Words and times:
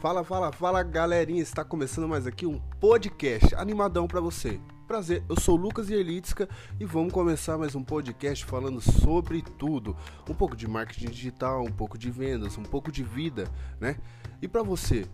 Fala, 0.00 0.22
fala, 0.22 0.52
fala 0.52 0.82
galerinha, 0.84 1.42
está 1.42 1.64
começando 1.64 2.06
mais 2.06 2.24
aqui 2.24 2.46
um 2.46 2.60
podcast 2.78 3.52
animadão 3.56 4.06
para 4.06 4.20
você. 4.20 4.60
Prazer, 4.86 5.24
eu 5.28 5.38
sou 5.40 5.56
Lucas 5.56 5.90
Yerlitska 5.90 6.48
e 6.78 6.84
vamos 6.84 7.12
começar 7.12 7.58
mais 7.58 7.74
um 7.74 7.82
podcast 7.82 8.44
falando 8.44 8.80
sobre 8.80 9.42
tudo. 9.42 9.96
Um 10.30 10.34
pouco 10.34 10.54
de 10.54 10.68
marketing 10.68 11.10
digital, 11.10 11.64
um 11.64 11.72
pouco 11.72 11.98
de 11.98 12.12
vendas, 12.12 12.56
um 12.56 12.62
pouco 12.62 12.92
de 12.92 13.02
vida, 13.02 13.50
né? 13.80 13.96
E 14.40 14.46
para 14.46 14.62
você, 14.62 15.04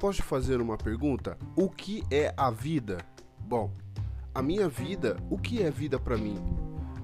posso 0.00 0.22
te 0.22 0.22
fazer 0.22 0.62
uma 0.62 0.78
pergunta? 0.78 1.36
O 1.54 1.68
que 1.68 2.02
é 2.10 2.32
a 2.38 2.50
vida? 2.50 3.04
Bom, 3.38 3.70
a 4.34 4.40
minha 4.40 4.66
vida, 4.66 5.18
o 5.28 5.36
que 5.36 5.62
é 5.62 5.70
vida 5.70 5.98
para 5.98 6.16
mim? 6.16 6.42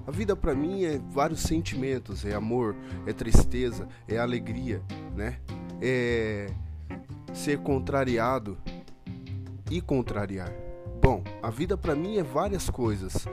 A 0.07 0.09
vida 0.09 0.35
para 0.35 0.55
mim 0.55 0.83
é 0.83 0.97
vários 1.11 1.41
sentimentos, 1.41 2.25
é 2.25 2.33
amor, 2.33 2.75
é 3.05 3.13
tristeza, 3.13 3.87
é 4.07 4.17
alegria, 4.17 4.81
né? 5.15 5.39
É 5.79 6.51
ser 7.33 7.59
contrariado 7.59 8.57
e 9.69 9.81
contrariar. 9.81 10.53
Bom, 11.01 11.23
a 11.41 11.49
vida 11.49 11.75
para 11.75 11.95
mim 11.95 12.17
é 12.17 12.23
várias 12.23 12.69
coisas. 12.69 13.27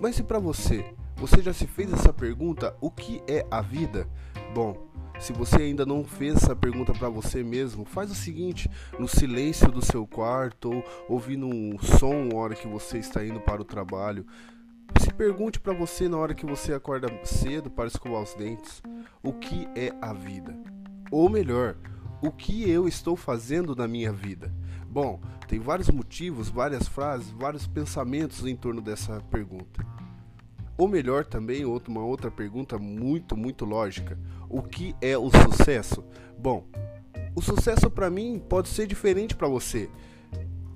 Mas 0.00 0.18
e 0.18 0.22
para 0.22 0.38
você? 0.38 0.84
Você 1.16 1.42
já 1.42 1.52
se 1.52 1.66
fez 1.66 1.92
essa 1.92 2.12
pergunta? 2.12 2.76
O 2.80 2.90
que 2.90 3.20
é 3.26 3.44
a 3.50 3.60
vida? 3.60 4.06
Bom, 4.54 4.88
se 5.18 5.32
você 5.32 5.56
ainda 5.62 5.84
não 5.84 6.04
fez 6.04 6.36
essa 6.36 6.54
pergunta 6.54 6.92
para 6.92 7.08
você 7.08 7.42
mesmo, 7.42 7.84
faz 7.84 8.10
o 8.10 8.14
seguinte: 8.14 8.70
no 8.98 9.08
silêncio 9.08 9.70
do 9.72 9.84
seu 9.84 10.06
quarto 10.06 10.70
ou 10.70 10.84
ouvindo 11.08 11.46
um 11.46 11.76
som 11.78 12.24
na 12.26 12.36
hora 12.36 12.54
que 12.54 12.68
você 12.68 12.98
está 12.98 13.24
indo 13.24 13.40
para 13.40 13.60
o 13.60 13.64
trabalho, 13.64 14.24
se 15.00 15.12
pergunte 15.12 15.58
para 15.58 15.72
você 15.72 16.08
na 16.08 16.16
hora 16.16 16.34
que 16.34 16.46
você 16.46 16.72
acorda 16.72 17.08
cedo 17.24 17.68
para 17.68 17.88
escovar 17.88 18.22
os 18.22 18.34
dentes: 18.34 18.80
o 19.22 19.32
que 19.32 19.66
é 19.74 19.92
a 20.00 20.12
vida? 20.12 20.56
Ou 21.10 21.28
melhor, 21.28 21.76
o 22.20 22.30
que 22.30 22.68
eu 22.68 22.88
estou 22.88 23.16
fazendo 23.16 23.74
na 23.74 23.86
minha 23.86 24.12
vida? 24.12 24.52
Bom, 24.88 25.20
tem 25.46 25.58
vários 25.58 25.90
motivos, 25.90 26.48
várias 26.48 26.88
frases, 26.88 27.30
vários 27.30 27.66
pensamentos 27.66 28.44
em 28.46 28.56
torno 28.56 28.80
dessa 28.80 29.20
pergunta. 29.30 29.86
Ou 30.76 30.88
melhor, 30.88 31.24
também, 31.24 31.64
uma 31.64 32.04
outra 32.04 32.30
pergunta 32.30 32.78
muito, 32.78 33.36
muito 33.36 33.64
lógica: 33.64 34.18
o 34.48 34.62
que 34.62 34.94
é 35.00 35.18
o 35.18 35.30
sucesso? 35.30 36.04
Bom, 36.38 36.64
o 37.34 37.42
sucesso 37.42 37.90
para 37.90 38.10
mim 38.10 38.42
pode 38.48 38.68
ser 38.68 38.86
diferente 38.86 39.34
para 39.36 39.48
você, 39.48 39.90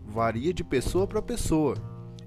varia 0.05 0.53
de 0.53 0.63
pessoa 0.63 1.07
para 1.07 1.23
pessoa. 1.23 1.77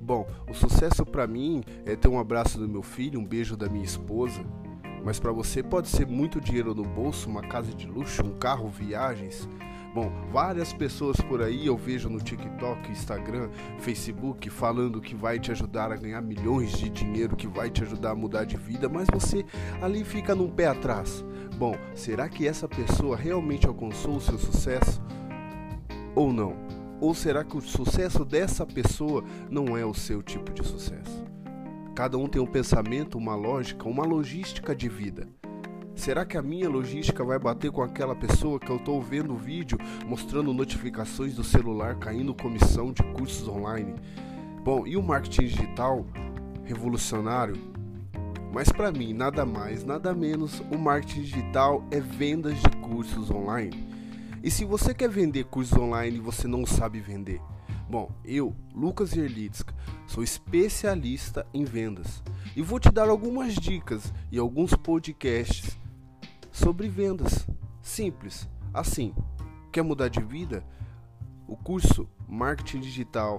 Bom, 0.02 0.28
o 0.50 0.54
sucesso 0.54 1.06
para 1.06 1.26
mim 1.26 1.64
é 1.86 1.96
ter 1.96 2.08
um 2.08 2.20
abraço 2.20 2.60
do 2.60 2.68
meu 2.68 2.84
filho, 2.84 3.20
um 3.20 3.26
beijo 3.26 3.58
da 3.58 3.68
minha 3.68 3.84
esposa, 3.84 4.46
mas 5.06 5.20
para 5.20 5.32
você 5.32 5.62
pode 5.62 5.88
ser 5.88 6.08
muito 6.08 6.42
dinheiro 6.42 6.74
no 6.74 6.84
bolso, 6.84 7.30
uma 7.30 7.44
casa 7.44 7.72
de 7.72 7.86
luxo, 7.86 8.26
um 8.26 8.34
carro, 8.40 8.68
viagens. 8.68 9.48
Bom, 9.94 10.12
várias 10.32 10.74
pessoas 10.74 11.16
por 11.18 11.42
aí 11.42 11.68
eu 11.68 11.78
vejo 11.78 12.10
no 12.10 12.20
TikTok, 12.20 12.92
Instagram, 12.92 13.50
Facebook 13.78 14.50
falando 14.50 15.00
que 15.00 15.16
vai 15.16 15.40
te 15.40 15.52
ajudar 15.52 15.92
a 15.92 15.96
ganhar 15.96 16.22
milhões 16.22 16.72
de 16.72 16.90
dinheiro, 16.90 17.36
que 17.36 17.48
vai 17.48 17.70
te 17.70 17.84
ajudar 17.84 18.12
a 18.12 18.16
mudar 18.16 18.46
de 18.46 18.58
vida, 18.58 18.90
mas 18.90 19.08
você 19.14 19.46
ali 19.80 20.04
fica 20.04 20.34
num 20.34 20.50
pé 20.50 20.68
atrás. 20.68 21.24
Bom, 21.56 21.76
será 21.94 22.28
que 22.28 22.48
essa 22.48 22.68
pessoa 22.68 23.16
realmente 23.16 23.68
alcançou 23.68 24.18
o 24.18 24.22
seu 24.22 24.40
sucesso? 24.40 25.02
Ou 26.16 26.34
não? 26.34 26.58
Ou 27.00 27.14
será 27.14 27.44
que 27.44 27.56
o 27.56 27.62
sucesso 27.62 28.26
dessa 28.26 28.66
pessoa 28.66 29.24
não 29.50 29.78
é 29.78 29.86
o 29.86 29.94
seu 29.94 30.24
tipo 30.24 30.52
de 30.52 30.66
sucesso? 30.68 31.35
Cada 31.96 32.18
um 32.18 32.28
tem 32.28 32.42
um 32.42 32.46
pensamento, 32.46 33.18
uma 33.18 33.36
lógica, 33.36 33.88
uma 33.88 34.04
logística 34.04 34.76
de 34.76 34.90
vida. 34.90 35.30
Será 35.96 36.26
que 36.26 36.36
a 36.36 36.42
minha 36.42 36.70
logística 36.70 37.24
vai 37.24 37.40
bater 37.40 37.72
com 37.72 37.82
aquela 37.82 38.14
pessoa 38.14 38.60
que 38.60 38.70
eu 38.70 38.76
estou 38.76 39.02
vendo 39.02 39.34
o 39.34 39.38
vídeo 39.38 39.78
mostrando 40.06 40.54
notificações 40.54 41.36
do 41.36 41.44
celular 41.44 41.96
caindo 41.96 42.36
comissão 42.36 42.92
de 42.92 43.02
cursos 43.14 43.48
online? 43.48 43.96
Bom, 44.62 44.86
e 44.86 44.98
o 44.98 45.02
marketing 45.02 45.44
digital 45.44 46.06
revolucionário? 46.66 47.56
Mas 48.52 48.70
para 48.70 48.92
mim, 48.92 49.14
nada 49.14 49.46
mais, 49.46 49.86
nada 49.86 50.14
menos, 50.14 50.62
o 50.70 50.78
marketing 50.78 51.22
digital 51.22 51.82
é 51.92 52.02
vendas 52.02 52.62
de 52.62 52.70
cursos 52.82 53.32
online. 53.32 53.88
E 54.44 54.52
se 54.52 54.66
você 54.66 54.94
quer 54.94 55.10
vender 55.10 55.46
cursos 55.46 55.78
online 55.78 56.18
e 56.18 56.22
você 56.22 56.46
não 56.46 56.66
sabe 56.66 57.00
vender, 57.00 57.40
Bom, 57.88 58.12
eu, 58.24 58.56
Lucas 58.74 59.14
Yerlitska, 59.14 59.74
sou 60.08 60.24
especialista 60.24 61.46
em 61.54 61.64
vendas 61.64 62.24
e 62.56 62.62
vou 62.62 62.80
te 62.80 62.90
dar 62.90 63.10
algumas 63.10 63.54
dicas 63.54 64.12
e 64.32 64.40
alguns 64.40 64.74
podcasts 64.74 65.78
sobre 66.52 66.88
vendas. 66.88 67.48
Simples, 67.82 68.50
assim. 68.74 69.14
Quer 69.72 69.84
mudar 69.84 70.08
de 70.08 70.22
vida? 70.22 70.64
O 71.48 71.56
curso 71.56 72.10
Marketing 72.28 72.80
Digital, 72.80 73.38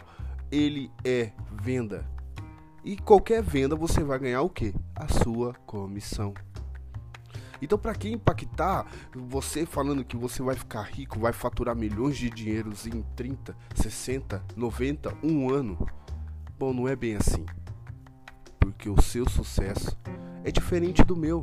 ele 0.51 0.93
é 1.05 1.33
venda. 1.61 2.09
E 2.85 2.97
qualquer 2.97 3.43
venda 3.43 3.75
você 3.75 4.05
vai 4.05 4.19
ganhar 4.19 4.43
o 4.43 4.51
que? 4.51 4.73
A 4.95 5.09
sua 5.09 5.55
comissão. 5.67 6.33
Então, 7.61 7.79
para 7.79 7.95
quem 7.95 8.15
impactar, 8.15 8.87
você 9.15 9.65
falando 9.65 10.05
que 10.05 10.17
você 10.17 10.43
vai 10.43 10.55
ficar 10.55 10.83
rico, 10.83 11.19
vai 11.19 11.33
faturar 11.33 11.75
milhões 11.75 12.17
de 12.17 12.31
dinheiros 12.31 12.87
em 12.87 13.03
30, 13.15 13.57
60, 13.75 14.43
90, 14.55 15.15
um 15.23 15.51
ano, 15.51 15.89
bom, 16.59 16.73
não 16.73 16.89
é 16.89 16.95
bem 16.95 17.17
assim. 17.17 17.45
Porque 18.59 18.89
o 18.89 19.01
seu 19.01 19.29
sucesso 19.29 19.97
é 20.45 20.51
diferente 20.51 21.03
do 21.03 21.17
meu. 21.17 21.43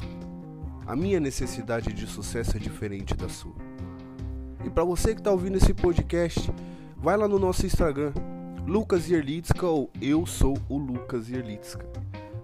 A 0.85 0.95
minha 0.95 1.19
necessidade 1.19 1.93
de 1.93 2.05
sucesso 2.05 2.57
é 2.57 2.59
diferente 2.59 3.15
da 3.15 3.29
sua. 3.29 3.55
E 4.65 4.69
para 4.69 4.83
você 4.83 5.13
que 5.13 5.19
está 5.19 5.31
ouvindo 5.31 5.57
esse 5.57 5.73
podcast, 5.73 6.51
vai 6.97 7.17
lá 7.17 7.27
no 7.27 7.39
nosso 7.39 7.65
Instagram, 7.65 8.13
Lucas 8.65 9.09
Yerlitska 9.09 9.67
ou 9.67 9.91
eu 10.01 10.25
sou 10.25 10.57
o 10.69 10.77
Lucas 10.77 11.27
Yerlitska, 11.29 11.85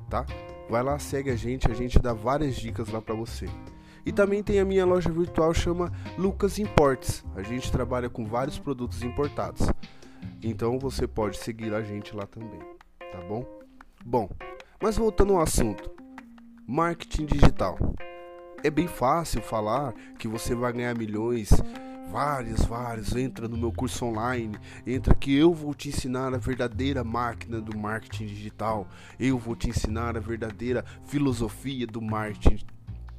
tá? 0.09 0.25
Vai 0.69 0.83
lá, 0.83 0.99
segue 0.99 1.31
a 1.31 1.35
gente, 1.35 1.69
a 1.71 1.73
gente 1.73 1.97
dá 1.97 2.13
várias 2.13 2.55
dicas 2.55 2.89
lá 2.89 3.01
para 3.01 3.15
você. 3.15 3.47
E 4.05 4.11
também 4.11 4.43
tem 4.43 4.59
a 4.59 4.65
minha 4.65 4.85
loja 4.85 5.11
virtual 5.11 5.53
chama 5.53 5.91
Lucas 6.17 6.59
Imports. 6.59 7.25
A 7.35 7.41
gente 7.41 7.71
trabalha 7.71 8.09
com 8.09 8.23
vários 8.23 8.59
produtos 8.59 9.01
importados. 9.01 9.67
Então 10.43 10.77
você 10.77 11.07
pode 11.07 11.37
seguir 11.37 11.73
a 11.73 11.81
gente 11.81 12.15
lá 12.15 12.25
também, 12.27 12.59
tá 13.11 13.19
bom? 13.27 13.43
Bom, 14.05 14.29
mas 14.81 14.95
voltando 14.95 15.33
ao 15.33 15.41
assunto, 15.41 15.91
marketing 16.67 17.25
digital. 17.25 17.77
É 18.63 18.69
bem 18.69 18.87
fácil 18.87 19.41
falar 19.41 19.93
que 20.17 20.27
você 20.27 20.53
vai 20.53 20.71
ganhar 20.71 20.97
milhões 20.97 21.49
vários, 22.09 22.65
vários. 22.65 23.15
Entra 23.15 23.47
no 23.47 23.57
meu 23.57 23.71
curso 23.71 24.05
online, 24.05 24.57
entra 24.85 25.13
que 25.13 25.33
eu 25.35 25.53
vou 25.53 25.73
te 25.73 25.89
ensinar 25.89 26.33
a 26.33 26.37
verdadeira 26.37 27.03
máquina 27.03 27.61
do 27.61 27.77
marketing 27.77 28.25
digital. 28.25 28.87
Eu 29.19 29.37
vou 29.37 29.55
te 29.55 29.69
ensinar 29.69 30.17
a 30.17 30.19
verdadeira 30.19 30.83
filosofia 31.05 31.85
do 31.85 32.01
marketing 32.01 32.65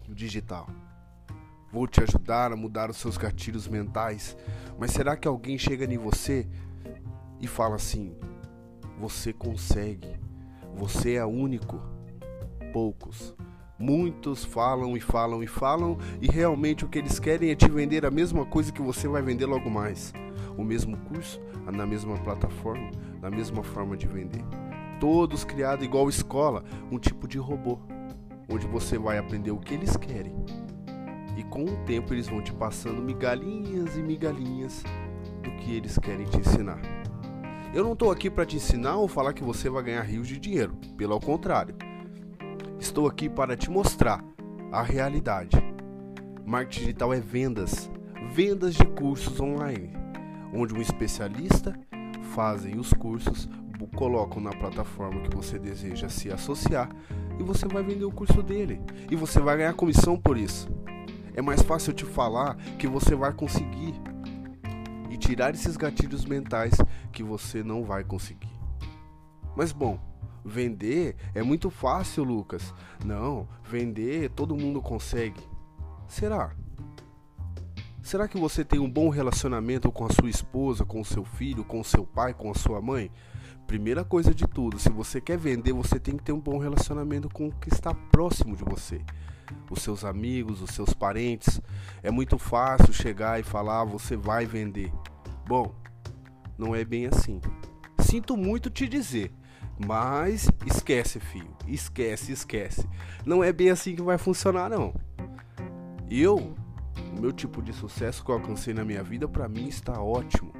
digital. 0.08 0.68
Vou 1.72 1.86
te 1.86 2.02
ajudar 2.02 2.52
a 2.52 2.56
mudar 2.56 2.90
os 2.90 2.96
seus 2.96 3.16
gatilhos 3.16 3.68
mentais. 3.68 4.36
Mas 4.78 4.90
será 4.90 5.16
que 5.16 5.28
alguém 5.28 5.56
chega 5.56 5.84
em 5.84 5.98
você 5.98 6.48
e 7.40 7.46
fala 7.46 7.76
assim: 7.76 8.16
você 8.98 9.32
consegue, 9.32 10.18
você 10.74 11.14
é 11.14 11.24
único? 11.24 11.80
Poucos. 12.72 13.34
Muitos 13.80 14.44
falam 14.44 14.94
e 14.94 15.00
falam 15.00 15.42
e 15.42 15.46
falam, 15.46 15.96
e 16.20 16.26
realmente 16.26 16.84
o 16.84 16.88
que 16.88 16.98
eles 16.98 17.18
querem 17.18 17.50
é 17.50 17.54
te 17.54 17.66
vender 17.66 18.04
a 18.04 18.10
mesma 18.10 18.44
coisa 18.44 18.70
que 18.70 18.82
você 18.82 19.08
vai 19.08 19.22
vender 19.22 19.46
logo 19.46 19.70
mais. 19.70 20.12
O 20.58 20.62
mesmo 20.62 20.98
curso, 20.98 21.40
na 21.72 21.86
mesma 21.86 22.18
plataforma, 22.18 22.90
na 23.22 23.30
mesma 23.30 23.62
forma 23.62 23.96
de 23.96 24.06
vender. 24.06 24.44
Todos 25.00 25.44
criados 25.44 25.82
igual 25.82 26.10
escola, 26.10 26.62
um 26.92 26.98
tipo 26.98 27.26
de 27.26 27.38
robô, 27.38 27.78
onde 28.50 28.66
você 28.66 28.98
vai 28.98 29.16
aprender 29.16 29.50
o 29.50 29.58
que 29.58 29.72
eles 29.72 29.96
querem. 29.96 30.34
E 31.38 31.42
com 31.44 31.64
o 31.64 31.76
tempo 31.86 32.12
eles 32.12 32.28
vão 32.28 32.42
te 32.42 32.52
passando 32.52 33.00
migalhinhas 33.00 33.96
e 33.96 34.02
migalhinhas 34.02 34.84
do 35.42 35.50
que 35.52 35.74
eles 35.74 35.96
querem 35.96 36.26
te 36.26 36.36
ensinar. 36.36 36.82
Eu 37.72 37.82
não 37.82 37.94
estou 37.94 38.10
aqui 38.10 38.28
para 38.28 38.44
te 38.44 38.56
ensinar 38.56 38.96
ou 38.96 39.08
falar 39.08 39.32
que 39.32 39.42
você 39.42 39.70
vai 39.70 39.82
ganhar 39.82 40.02
rios 40.02 40.28
de 40.28 40.38
dinheiro, 40.38 40.76
pelo 40.98 41.18
contrário. 41.18 41.74
Estou 42.80 43.06
aqui 43.06 43.28
para 43.28 43.58
te 43.58 43.70
mostrar 43.70 44.24
a 44.72 44.82
realidade. 44.82 45.54
Marketing 46.46 46.80
digital 46.80 47.12
é 47.12 47.20
vendas, 47.20 47.90
vendas 48.32 48.74
de 48.74 48.86
cursos 48.86 49.38
online, 49.38 49.92
onde 50.54 50.72
um 50.72 50.80
especialista 50.80 51.78
fazem 52.34 52.78
os 52.78 52.90
cursos, 52.94 53.50
colocam 53.94 54.40
na 54.40 54.50
plataforma 54.50 55.20
que 55.20 55.36
você 55.36 55.58
deseja 55.58 56.08
se 56.08 56.32
associar 56.32 56.88
e 57.38 57.42
você 57.42 57.68
vai 57.68 57.82
vender 57.82 58.06
o 58.06 58.10
curso 58.10 58.42
dele 58.42 58.80
e 59.10 59.14
você 59.14 59.40
vai 59.40 59.58
ganhar 59.58 59.74
comissão 59.74 60.18
por 60.18 60.38
isso. 60.38 60.66
É 61.34 61.42
mais 61.42 61.60
fácil 61.60 61.92
te 61.92 62.06
falar 62.06 62.56
que 62.78 62.88
você 62.88 63.14
vai 63.14 63.32
conseguir 63.34 63.94
e 65.10 65.18
tirar 65.18 65.54
esses 65.54 65.76
gatilhos 65.76 66.24
mentais 66.24 66.74
que 67.12 67.22
você 67.22 67.62
não 67.62 67.84
vai 67.84 68.02
conseguir. 68.02 68.58
Mas 69.54 69.70
bom, 69.70 69.98
Vender 70.44 71.16
é 71.34 71.42
muito 71.42 71.70
fácil, 71.70 72.24
Lucas. 72.24 72.74
Não, 73.04 73.46
vender 73.64 74.30
todo 74.30 74.56
mundo 74.56 74.80
consegue. 74.80 75.40
Será? 76.08 76.54
Será 78.02 78.26
que 78.26 78.38
você 78.38 78.64
tem 78.64 78.80
um 78.80 78.90
bom 78.90 79.08
relacionamento 79.08 79.92
com 79.92 80.04
a 80.04 80.10
sua 80.10 80.30
esposa, 80.30 80.84
com 80.84 81.00
o 81.00 81.04
seu 81.04 81.24
filho, 81.24 81.62
com 81.62 81.80
o 81.80 81.84
seu 81.84 82.04
pai, 82.04 82.34
com 82.34 82.50
a 82.50 82.54
sua 82.54 82.80
mãe? 82.80 83.10
Primeira 83.66 84.04
coisa 84.04 84.34
de 84.34 84.48
tudo, 84.48 84.80
se 84.80 84.90
você 84.90 85.20
quer 85.20 85.38
vender, 85.38 85.72
você 85.72 86.00
tem 86.00 86.16
que 86.16 86.24
ter 86.24 86.32
um 86.32 86.40
bom 86.40 86.58
relacionamento 86.58 87.28
com 87.28 87.46
o 87.46 87.52
que 87.52 87.68
está 87.68 87.94
próximo 87.94 88.56
de 88.56 88.64
você. 88.64 89.00
Os 89.70 89.82
seus 89.82 90.04
amigos, 90.04 90.60
os 90.60 90.70
seus 90.70 90.92
parentes. 90.92 91.60
É 92.02 92.10
muito 92.10 92.36
fácil 92.36 92.92
chegar 92.92 93.38
e 93.38 93.44
falar, 93.44 93.84
você 93.84 94.16
vai 94.16 94.44
vender. 94.44 94.92
Bom, 95.46 95.72
não 96.58 96.74
é 96.74 96.84
bem 96.84 97.06
assim. 97.06 97.40
Sinto 98.00 98.36
muito 98.36 98.68
te 98.70 98.88
dizer, 98.88 99.32
mas 99.86 100.48
esquece, 100.66 101.18
filho. 101.18 101.56
Esquece, 101.66 102.32
esquece. 102.32 102.86
Não 103.24 103.42
é 103.42 103.52
bem 103.52 103.70
assim 103.70 103.94
que 103.94 104.02
vai 104.02 104.18
funcionar, 104.18 104.68
não. 104.68 104.94
Eu, 106.10 106.54
o 107.16 107.20
meu 107.20 107.32
tipo 107.32 107.62
de 107.62 107.72
sucesso 107.72 108.24
que 108.24 108.30
eu 108.30 108.34
alcancei 108.34 108.74
na 108.74 108.84
minha 108.84 109.02
vida, 109.02 109.26
para 109.26 109.48
mim 109.48 109.68
está 109.68 110.00
ótimo. 110.00 110.52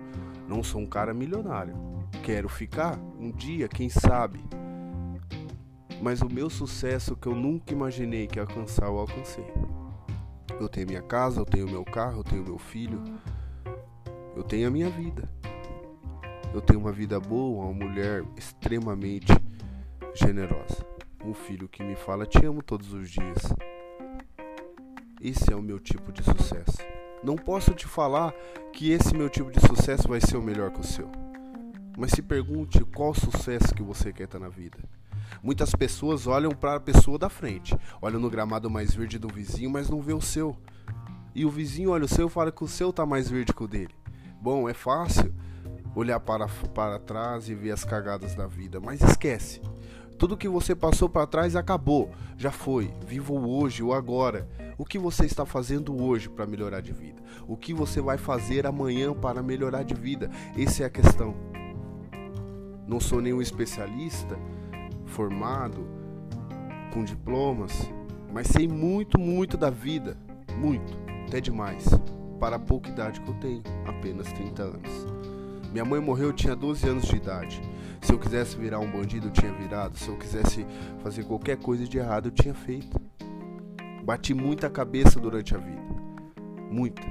Não 0.49 0.63
sou 0.63 0.81
um 0.81 0.87
cara 0.87 1.13
milionário. 1.13 1.75
Quero 2.23 2.49
ficar 2.49 2.99
um 3.19 3.31
dia, 3.31 3.69
quem 3.69 3.89
sabe. 3.89 4.41
Mas 6.01 6.23
o 6.23 6.29
meu 6.29 6.49
sucesso 6.49 7.15
que 7.15 7.27
eu 7.27 7.35
nunca 7.35 7.73
imaginei 7.73 8.27
que 8.27 8.41
alcançar, 8.41 8.87
eu 8.87 8.99
alcancei. 8.99 9.47
Eu 10.59 10.69
tenho 10.69 10.87
minha 10.87 11.03
casa, 11.03 11.41
eu 11.41 11.45
tenho 11.45 11.69
meu 11.69 11.85
carro, 11.85 12.21
eu 12.21 12.25
tenho 12.25 12.43
meu 12.43 12.59
filho. 12.59 13.03
Eu 14.35 14.43
tenho 14.43 14.69
a 14.69 14.71
minha 14.71 14.89
vida. 14.89 15.29
Eu 16.53 16.61
tenho 16.61 16.81
uma 16.81 16.91
vida 16.91 17.21
boa, 17.21 17.67
uma 17.67 17.73
mulher 17.73 18.25
extremamente 18.37 19.33
generosa. 20.15 20.85
Um 21.25 21.33
filho 21.33 21.69
que 21.69 21.83
me 21.83 21.95
fala 21.95 22.27
te 22.27 22.45
amo 22.45 22.61
todos 22.61 22.93
os 22.93 23.09
dias. 23.09 23.55
Esse 25.21 25.53
é 25.53 25.57
o 25.57 25.63
meu 25.63 25.79
tipo 25.79 26.11
de 26.11 26.25
sucesso. 26.25 26.79
Não 27.23 27.37
posso 27.37 27.73
te 27.73 27.87
falar 27.87 28.33
que 28.73 28.91
esse 28.91 29.15
meu 29.15 29.29
tipo 29.29 29.51
de 29.51 29.61
sucesso 29.61 30.09
vai 30.09 30.21
ser 30.21 30.37
o 30.37 30.43
melhor 30.43 30.73
que 30.73 30.81
o 30.81 30.85
seu. 30.85 31.09
Mas 31.97 32.11
se 32.13 32.23
pergunte 32.23 32.85
qual 32.85 33.15
sucesso 33.15 33.73
que 33.73 33.83
você 33.83 34.13
quer 34.13 34.29
na 34.41 34.49
vida. 34.49 34.79
Muitas 35.43 35.73
pessoas 35.73 36.27
olham 36.27 36.51
para 36.51 36.77
a 36.77 36.81
pessoa 36.81 37.17
da 37.17 37.29
frente, 37.29 37.77
olham 38.03 38.19
no 38.19 38.29
gramado 38.29 38.69
mais 38.69 38.93
verde 38.93 39.19
do 39.19 39.29
vizinho, 39.29 39.71
mas 39.71 39.89
não 39.89 40.03
vê 40.03 40.15
o 40.15 40.21
seu. 40.21 40.57
E 41.33 41.45
o 41.45 41.51
vizinho 41.51 41.91
olha 41.91 42.07
o 42.07 42.09
seu 42.09 42.27
e 42.27 42.31
fala 42.31 42.51
que 42.51 42.65
o 42.65 42.69
seu 42.69 42.93
tá 42.93 43.07
mais 43.07 43.31
verde 43.31 43.53
que 43.53 43.63
o 43.63 43.69
dele. 43.69 43.95
Bom, 44.41 44.69
é 44.69 44.75
fácil 44.75 45.33
olhar 45.95 46.21
para, 46.21 46.47
para 46.75 46.99
trás 46.99 47.49
e 47.49 47.55
ver 47.55 47.73
as 47.73 47.85
cagadas 47.85 48.35
da 48.35 48.47
vida, 48.47 48.81
mas 48.81 49.01
esquece. 49.01 49.61
Tudo 50.19 50.37
que 50.37 50.49
você 50.49 50.75
passou 50.75 51.09
para 51.09 51.27
trás 51.27 51.57
acabou, 51.57 52.11
já 52.37 52.51
foi. 52.51 52.93
Viva 53.07 53.33
o 53.33 53.51
hoje, 53.51 53.83
o 53.83 53.95
agora. 53.95 54.47
O 54.77 54.85
que 54.85 54.99
você 54.99 55.25
está 55.25 55.47
fazendo 55.47 55.99
hoje 56.03 56.29
para 56.29 56.47
melhorar 56.47 56.81
de 56.83 56.93
vida? 56.93 57.23
O 57.49 57.57
que 57.57 57.73
você 57.73 58.01
vai 58.01 58.19
fazer 58.19 58.67
amanhã 58.67 59.15
para 59.15 59.43
melhorar 59.43 59.83
de 59.83 59.95
vida? 59.95 60.31
Essa 60.57 60.83
é 60.83 60.87
a 60.87 60.91
questão. 60.91 61.35
Não 62.87 63.01
sou 63.01 63.21
nenhum 63.21 63.41
especialista 63.41 64.39
formado 65.07 65.87
com 66.93 67.05
diplomas, 67.05 67.91
mas 68.33 68.47
sei 68.49 68.69
muito, 68.69 69.19
muito 69.19 69.57
da 69.57 69.71
vida, 69.71 70.17
muito, 70.57 70.93
até 71.27 71.41
demais, 71.41 71.89
para 72.39 72.57
a 72.57 72.59
pouca 72.59 72.91
idade 72.91 73.21
que 73.21 73.29
eu 73.29 73.35
tenho, 73.35 73.63
apenas 73.87 74.33
30 74.33 74.63
anos. 74.63 75.07
Minha 75.73 75.85
mãe 75.85 76.01
morreu, 76.01 76.29
eu 76.29 76.33
tinha 76.33 76.57
12 76.57 76.89
anos 76.89 77.05
de 77.05 77.17
idade. 77.17 77.63
Se 78.01 78.13
eu 78.13 78.19
quisesse 78.19 78.57
virar 78.57 78.81
um 78.81 78.91
bandido, 78.91 79.29
eu 79.29 79.33
tinha 79.33 79.53
virado. 79.53 79.97
Se 79.97 80.09
eu 80.09 80.17
quisesse 80.17 80.67
fazer 81.03 81.25
qualquer 81.25 81.57
coisa 81.59 81.87
de 81.87 81.99
errado, 81.99 82.27
eu 82.27 82.33
tinha 82.33 82.55
feito. 82.55 83.01
Bati 84.03 84.35
muita 84.35 84.69
cabeça 84.69 85.21
durante 85.21 85.55
a 85.55 85.59
vida. 85.59 85.81
Muita. 86.71 87.07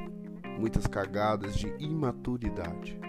Muitas 0.59 0.85
cagadas 0.87 1.55
de 1.55 1.73
imaturidade. 1.79 2.99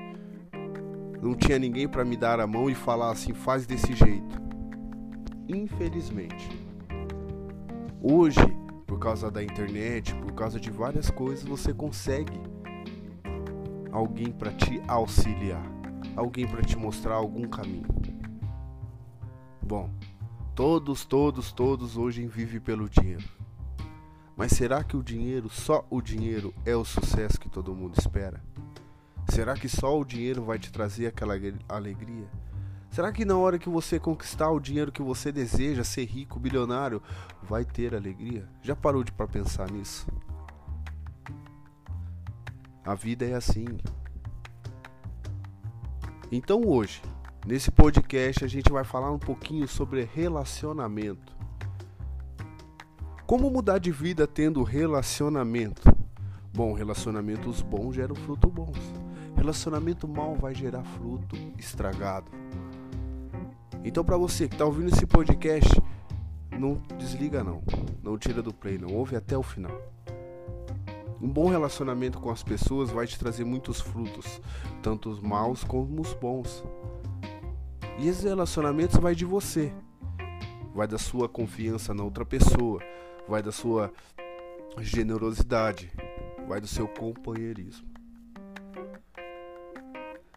Não 1.20 1.34
tinha 1.34 1.58
ninguém 1.58 1.88
para 1.88 2.04
me 2.04 2.16
dar 2.16 2.38
a 2.38 2.46
mão 2.46 2.70
e 2.70 2.74
falar 2.74 3.10
assim, 3.10 3.34
faz 3.34 3.66
desse 3.66 3.92
jeito. 3.92 4.40
Infelizmente. 5.48 6.48
Hoje, 8.00 8.40
por 8.86 8.98
causa 8.98 9.30
da 9.30 9.42
internet, 9.42 10.14
por 10.14 10.32
causa 10.32 10.60
de 10.60 10.70
várias 10.70 11.10
coisas, 11.10 11.44
você 11.44 11.74
consegue 11.74 12.40
alguém 13.92 14.32
para 14.32 14.52
te 14.52 14.82
auxiliar, 14.86 15.64
alguém 16.16 16.46
para 16.46 16.62
te 16.62 16.76
mostrar 16.76 17.14
algum 17.14 17.48
caminho. 17.48 17.86
Bom, 19.62 19.90
todos, 20.54 21.04
todos, 21.04 21.52
todos 21.52 21.96
hoje 21.96 22.26
vivem 22.26 22.60
pelo 22.60 22.88
dinheiro. 22.88 23.28
Mas 24.36 24.52
será 24.52 24.82
que 24.82 24.96
o 24.96 25.02
dinheiro, 25.02 25.48
só 25.48 25.86
o 25.90 26.00
dinheiro, 26.00 26.54
é 26.64 26.74
o 26.74 26.84
sucesso 26.84 27.38
que 27.38 27.48
todo 27.48 27.74
mundo 27.74 27.94
espera? 27.98 28.42
Será 29.28 29.54
que 29.54 29.68
só 29.68 29.98
o 29.98 30.04
dinheiro 30.04 30.42
vai 30.42 30.58
te 30.58 30.72
trazer 30.72 31.06
aquela 31.06 31.34
alegria? 31.68 32.28
Será 32.90 33.12
que 33.12 33.24
na 33.24 33.36
hora 33.36 33.58
que 33.58 33.68
você 33.68 34.00
conquistar 34.00 34.50
o 34.50 34.58
dinheiro 34.58 34.90
que 34.90 35.02
você 35.02 35.30
deseja, 35.30 35.84
ser 35.84 36.04
rico, 36.06 36.40
bilionário, 36.40 37.00
vai 37.42 37.64
ter 37.64 37.94
alegria? 37.94 38.48
Já 38.62 38.74
parou 38.74 39.04
de 39.04 39.12
para 39.12 39.28
pensar 39.28 39.70
nisso? 39.70 40.06
A 42.84 42.94
vida 42.94 43.26
é 43.26 43.34
assim. 43.34 43.66
Então 46.32 46.62
hoje, 46.66 47.02
nesse 47.46 47.70
podcast, 47.70 48.44
a 48.44 48.48
gente 48.48 48.72
vai 48.72 48.84
falar 48.84 49.10
um 49.10 49.18
pouquinho 49.18 49.68
sobre 49.68 50.08
relacionamento. 50.14 51.32
Como 53.26 53.50
mudar 53.50 53.78
de 53.78 53.90
vida 53.90 54.26
tendo 54.26 54.62
relacionamento? 54.62 55.94
Bom, 56.52 56.72
relacionamentos 56.72 57.62
bons 57.62 57.94
geram 57.94 58.14
frutos 58.14 58.50
bons. 58.50 58.78
Relacionamento 59.36 60.08
mal 60.08 60.34
vai 60.34 60.54
gerar 60.54 60.82
fruto 60.82 61.36
estragado. 61.58 62.30
Então, 63.84 64.04
para 64.04 64.16
você 64.16 64.48
que 64.48 64.54
está 64.54 64.64
ouvindo 64.64 64.88
esse 64.88 65.06
podcast, 65.06 65.70
não 66.58 66.80
desliga 66.98 67.44
não, 67.44 67.62
não 68.02 68.18
tira 68.18 68.42
do 68.42 68.52
play, 68.52 68.78
não 68.78 68.94
ouve 68.94 69.16
até 69.16 69.36
o 69.36 69.42
final. 69.42 69.89
Um 71.20 71.28
bom 71.28 71.48
relacionamento 71.48 72.18
com 72.18 72.30
as 72.30 72.42
pessoas 72.42 72.90
vai 72.90 73.06
te 73.06 73.18
trazer 73.18 73.44
muitos 73.44 73.80
frutos, 73.80 74.40
tanto 74.82 75.10
os 75.10 75.20
maus 75.20 75.62
como 75.62 76.00
os 76.00 76.14
bons. 76.14 76.64
E 77.98 78.08
esses 78.08 78.24
relacionamentos 78.24 78.96
vai 78.96 79.14
de 79.14 79.26
você, 79.26 79.70
vai 80.74 80.88
da 80.88 80.96
sua 80.96 81.28
confiança 81.28 81.92
na 81.92 82.02
outra 82.02 82.24
pessoa, 82.24 82.80
vai 83.28 83.42
da 83.42 83.52
sua 83.52 83.92
generosidade, 84.78 85.92
vai 86.48 86.60
do 86.60 86.66
seu 86.66 86.88
companheirismo. 86.88 87.90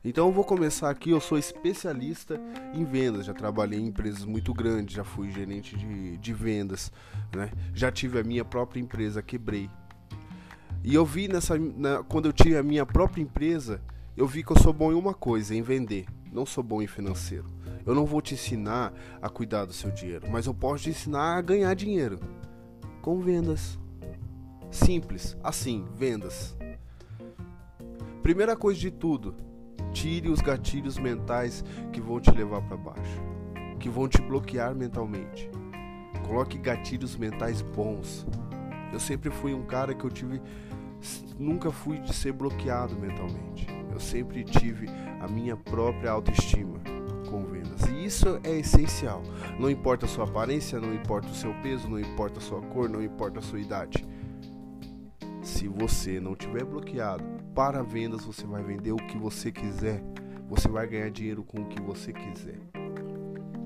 Então 0.04 0.28
eu 0.28 0.34
vou 0.34 0.44
começar 0.44 0.90
aqui, 0.90 1.12
eu 1.12 1.22
sou 1.22 1.38
especialista 1.38 2.38
em 2.74 2.84
vendas, 2.84 3.26
já 3.26 3.34
trabalhei 3.34 3.80
em 3.80 3.88
empresas 3.88 4.26
muito 4.26 4.54
grandes, 4.54 4.96
já 4.96 5.04
fui 5.06 5.32
gerente 5.32 5.78
de, 5.78 6.18
de 6.18 6.34
vendas, 6.34 6.92
né? 7.34 7.50
já 7.74 7.90
tive 7.90 8.20
a 8.20 8.24
minha 8.24 8.44
própria 8.44 8.82
empresa, 8.82 9.22
quebrei, 9.22 9.70
e 10.84 10.94
eu 10.94 11.06
vi 11.06 11.28
nessa, 11.28 11.58
na, 11.58 12.04
quando 12.04 12.26
eu 12.26 12.34
tinha 12.34 12.60
a 12.60 12.64
minha 12.64 12.86
própria 12.86 13.22
empresa, 13.22 13.82
eu 14.18 14.28
vi 14.28 14.44
que 14.44 14.52
eu 14.52 14.60
sou 14.60 14.74
bom 14.74 14.92
em 14.92 14.96
uma 14.96 15.14
coisa, 15.14 15.56
em 15.56 15.62
vender. 15.62 16.06
Não 16.32 16.46
sou 16.46 16.64
bom 16.64 16.82
em 16.82 16.88
financeiro. 16.88 17.46
Eu 17.86 17.96
não 17.96 18.06
vou 18.06 18.22
te 18.22 18.34
ensinar 18.34 18.94
a 19.22 19.30
cuidar 19.30 19.66
do 19.66 19.74
seu 19.74 19.92
dinheiro, 19.92 20.28
mas 20.30 20.46
eu 20.46 20.54
posso 20.54 20.84
te 20.84 20.90
ensinar 20.90 21.38
a 21.38 21.42
ganhar 21.42 21.74
dinheiro 21.74 22.20
com 23.02 23.20
vendas. 23.20 23.80
Simples, 24.72 25.38
assim, 25.44 25.86
vendas. 25.96 26.56
Primeira 28.22 28.56
coisa 28.56 28.80
de 28.80 28.90
tudo, 28.90 29.36
tire 29.92 30.30
os 30.30 30.42
gatilhos 30.42 30.98
mentais 30.98 31.64
que 31.92 32.02
vão 32.02 32.20
te 32.20 32.32
levar 32.32 32.62
para 32.62 32.78
baixo, 32.78 33.22
que 33.80 33.90
vão 33.90 34.08
te 34.08 34.22
bloquear 34.22 34.74
mentalmente. 34.74 35.50
Coloque 36.26 36.58
gatilhos 36.58 37.16
mentais 37.16 37.62
bons. 37.62 38.26
Eu 38.92 39.00
sempre 39.00 39.30
fui 39.30 39.54
um 39.54 39.64
cara 39.64 39.94
que 39.94 40.06
eu 40.06 40.10
tive 40.10 40.42
nunca 41.38 41.72
fui 41.72 42.00
de 42.00 42.14
ser 42.14 42.34
bloqueado 42.34 42.96
mentalmente. 42.96 43.68
Eu 43.92 44.00
sempre 44.00 44.44
tive 44.44 44.88
a 45.22 45.28
minha 45.28 45.56
própria 45.56 46.12
autoestima 46.12 46.80
com 47.30 47.44
vendas. 47.46 47.82
E 47.90 48.06
isso 48.06 48.40
é 48.44 48.60
essencial. 48.60 49.22
Não 49.60 49.70
importa 49.70 50.06
a 50.06 50.10
sua 50.10 50.26
aparência, 50.26 50.80
não 50.80 50.94
importa 50.94 51.28
o 51.28 51.34
seu 51.34 51.54
peso, 51.62 51.88
não 51.90 52.00
importa 52.00 52.40
a 52.40 52.42
sua 52.42 52.62
cor, 52.62 52.90
não 52.90 53.04
importa 53.04 53.40
a 53.40 53.42
sua 53.42 53.60
idade. 53.60 54.06
Se 55.42 55.68
você 55.68 56.20
não 56.20 56.36
tiver 56.36 56.64
bloqueado 56.64 57.24
para 57.54 57.84
vendas, 57.84 58.24
você 58.24 58.46
vai 58.46 58.64
vender 58.64 58.92
o 58.92 58.98
que 58.98 59.18
você 59.18 59.52
quiser. 59.52 60.02
Você 60.48 60.68
vai 60.70 60.88
ganhar 60.88 61.10
dinheiro 61.10 61.44
com 61.44 61.62
o 61.62 61.66
que 61.66 61.82
você 61.82 62.14
quiser. 62.14 62.60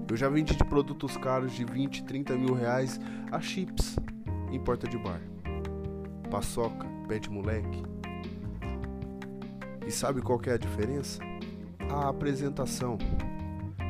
Eu 0.09 0.15
já 0.15 0.29
vendi 0.29 0.55
de 0.55 0.63
produtos 0.63 1.17
caros 1.17 1.51
de 1.51 1.65
20, 1.65 2.05
30 2.05 2.35
mil 2.37 2.53
reais 2.53 2.99
a 3.29 3.41
chips 3.41 3.97
em 4.51 4.59
porta 4.59 4.87
de 4.87 4.97
bar. 4.97 5.21
Paçoca, 6.31 6.86
pé 7.07 7.19
de 7.19 7.29
moleque. 7.29 7.83
E 9.85 9.91
sabe 9.91 10.21
qual 10.21 10.39
é 10.45 10.51
a 10.51 10.57
diferença? 10.57 11.21
A 11.89 12.09
apresentação. 12.09 12.97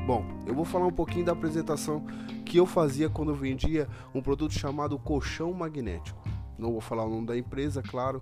Bom, 0.06 0.24
eu 0.46 0.54
vou 0.54 0.64
falar 0.64 0.86
um 0.86 0.92
pouquinho 0.92 1.26
da 1.26 1.32
apresentação 1.32 2.06
que 2.46 2.58
eu 2.58 2.66
fazia 2.66 3.10
quando 3.10 3.32
eu 3.32 3.36
vendia 3.36 3.90
um 4.14 4.22
produto 4.22 4.54
chamado 4.54 4.98
colchão 5.00 5.52
magnético. 5.52 6.22
Não 6.58 6.72
vou 6.72 6.82
falar 6.82 7.06
o 7.06 7.10
nome 7.10 7.28
da 7.28 7.38
empresa, 7.38 7.82
claro, 7.82 8.22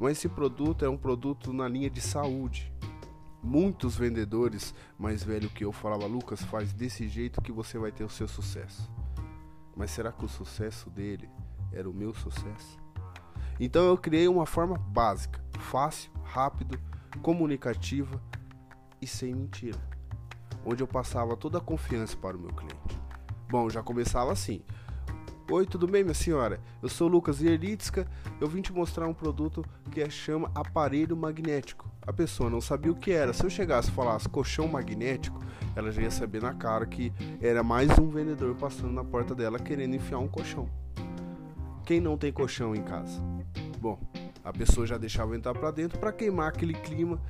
Mas 0.00 0.18
esse 0.18 0.28
produto 0.28 0.84
é 0.84 0.88
um 0.88 0.96
produto 0.96 1.52
na 1.52 1.66
linha 1.66 1.90
de 1.90 2.00
saúde. 2.00 2.72
Muitos 3.42 3.96
vendedores 3.96 4.72
mais 4.96 5.24
velhos 5.24 5.52
que 5.52 5.64
eu 5.64 5.72
falava, 5.72 6.06
Lucas, 6.06 6.40
faz 6.42 6.72
desse 6.72 7.08
jeito 7.08 7.42
que 7.42 7.50
você 7.50 7.78
vai 7.78 7.90
ter 7.90 8.04
o 8.04 8.08
seu 8.08 8.28
sucesso. 8.28 8.88
Mas 9.76 9.90
será 9.90 10.12
que 10.12 10.24
o 10.24 10.28
sucesso 10.28 10.88
dele 10.88 11.28
era 11.72 11.90
o 11.90 11.94
meu 11.94 12.14
sucesso? 12.14 12.87
Então 13.60 13.86
eu 13.86 13.96
criei 13.96 14.28
uma 14.28 14.46
forma 14.46 14.78
básica, 14.78 15.40
fácil, 15.58 16.10
rápido, 16.22 16.78
comunicativa 17.22 18.20
e 19.02 19.06
sem 19.06 19.34
mentira, 19.34 19.78
onde 20.64 20.82
eu 20.82 20.86
passava 20.86 21.36
toda 21.36 21.58
a 21.58 21.60
confiança 21.60 22.16
para 22.16 22.36
o 22.36 22.40
meu 22.40 22.50
cliente. 22.50 23.00
Bom, 23.50 23.68
já 23.68 23.82
começava 23.82 24.32
assim. 24.32 24.62
Oi, 25.50 25.64
tudo 25.64 25.86
bem, 25.86 26.04
minha 26.04 26.12
senhora? 26.12 26.60
Eu 26.82 26.90
sou 26.90 27.08
Lucas 27.08 27.40
Yerlitska. 27.40 28.06
Eu 28.38 28.46
vim 28.46 28.60
te 28.60 28.70
mostrar 28.70 29.08
um 29.08 29.14
produto 29.14 29.64
que 29.90 30.02
é, 30.02 30.10
chama 30.10 30.50
aparelho 30.54 31.16
magnético. 31.16 31.90
A 32.06 32.12
pessoa 32.12 32.50
não 32.50 32.60
sabia 32.60 32.92
o 32.92 32.94
que 32.94 33.10
era. 33.10 33.32
Se 33.32 33.44
eu 33.44 33.48
chegasse 33.48 33.88
e 33.88 33.92
falasse 33.92 34.28
colchão 34.28 34.68
magnético, 34.68 35.42
ela 35.74 35.90
já 35.90 36.02
ia 36.02 36.10
saber 36.10 36.42
na 36.42 36.52
cara 36.52 36.84
que 36.84 37.10
era 37.40 37.62
mais 37.62 37.98
um 37.98 38.10
vendedor 38.10 38.54
passando 38.56 38.92
na 38.92 39.02
porta 39.02 39.34
dela 39.34 39.58
querendo 39.58 39.96
enfiar 39.96 40.18
um 40.18 40.28
colchão. 40.28 40.68
Quem 41.86 41.98
não 41.98 42.18
tem 42.18 42.30
colchão 42.30 42.74
em 42.74 42.82
casa? 42.82 43.18
Bom, 43.80 43.98
a 44.44 44.52
pessoa 44.52 44.86
já 44.86 44.98
deixava 44.98 45.32
eu 45.32 45.36
entrar 45.36 45.54
para 45.54 45.70
dentro 45.70 45.98
para 45.98 46.12
queimar 46.12 46.48
aquele 46.48 46.74
clima, 46.74 47.20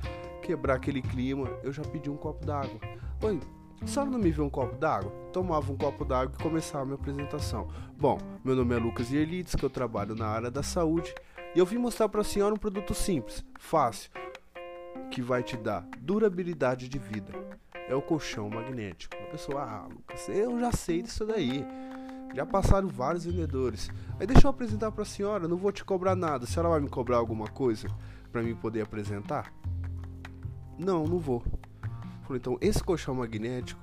quebrar 0.41 0.75
aquele 0.75 1.01
clima. 1.01 1.47
Eu 1.63 1.71
já 1.71 1.83
pedi 1.83 2.09
um 2.09 2.17
copo 2.17 2.45
d'água. 2.45 2.79
Oi, 3.21 3.39
só 3.85 4.03
não 4.03 4.17
me 4.17 4.31
viu 4.31 4.45
um 4.45 4.49
copo 4.49 4.75
d'água? 4.75 5.11
Tomava 5.31 5.71
um 5.71 5.77
copo 5.77 6.03
d'água 6.03 6.35
e 6.37 6.43
começava 6.43 6.83
a 6.83 6.85
minha 6.85 6.95
apresentação. 6.95 7.67
Bom, 7.97 8.17
meu 8.43 8.55
nome 8.55 8.75
é 8.75 8.79
Lucas 8.79 9.11
Yerlitz, 9.11 9.55
que 9.55 9.63
eu 9.63 9.69
trabalho 9.69 10.15
na 10.15 10.27
área 10.27 10.49
da 10.49 10.63
saúde 10.63 11.13
e 11.55 11.59
eu 11.59 11.65
vim 11.65 11.77
mostrar 11.77 12.09
para 12.09 12.21
a 12.21 12.23
senhora 12.23 12.53
um 12.53 12.57
produto 12.57 12.93
simples, 12.93 13.45
fácil, 13.59 14.11
que 15.11 15.21
vai 15.21 15.43
te 15.43 15.55
dar 15.55 15.87
durabilidade 15.99 16.89
de 16.89 16.97
vida. 16.97 17.31
É 17.87 17.95
o 17.95 18.01
colchão 18.01 18.49
magnético. 18.49 19.15
A 19.15 19.31
pessoa, 19.31 19.63
ah, 19.63 19.87
Lucas, 19.87 20.29
eu 20.29 20.59
já 20.59 20.71
sei 20.71 21.01
disso 21.01 21.25
daí. 21.25 21.65
Já 22.33 22.45
passaram 22.45 22.87
vários 22.87 23.25
vendedores. 23.25 23.89
Aí 24.19 24.27
deixa 24.27 24.45
eu 24.45 24.51
apresentar 24.51 24.91
para 24.91 25.01
a 25.01 25.05
senhora, 25.05 25.47
não 25.47 25.57
vou 25.57 25.71
te 25.71 25.83
cobrar 25.83 26.15
nada. 26.15 26.43
A 26.43 26.47
senhora 26.47 26.69
vai 26.69 26.79
me 26.79 26.89
cobrar 26.89 27.17
alguma 27.17 27.47
coisa 27.47 27.87
para 28.31 28.43
mim 28.43 28.55
poder 28.55 28.81
apresentar? 28.81 29.51
Não, 30.77 31.05
não 31.05 31.19
vou. 31.19 31.43
Falei, 32.23 32.39
então 32.39 32.57
esse 32.61 32.83
colchão 32.83 33.15
magnético, 33.15 33.81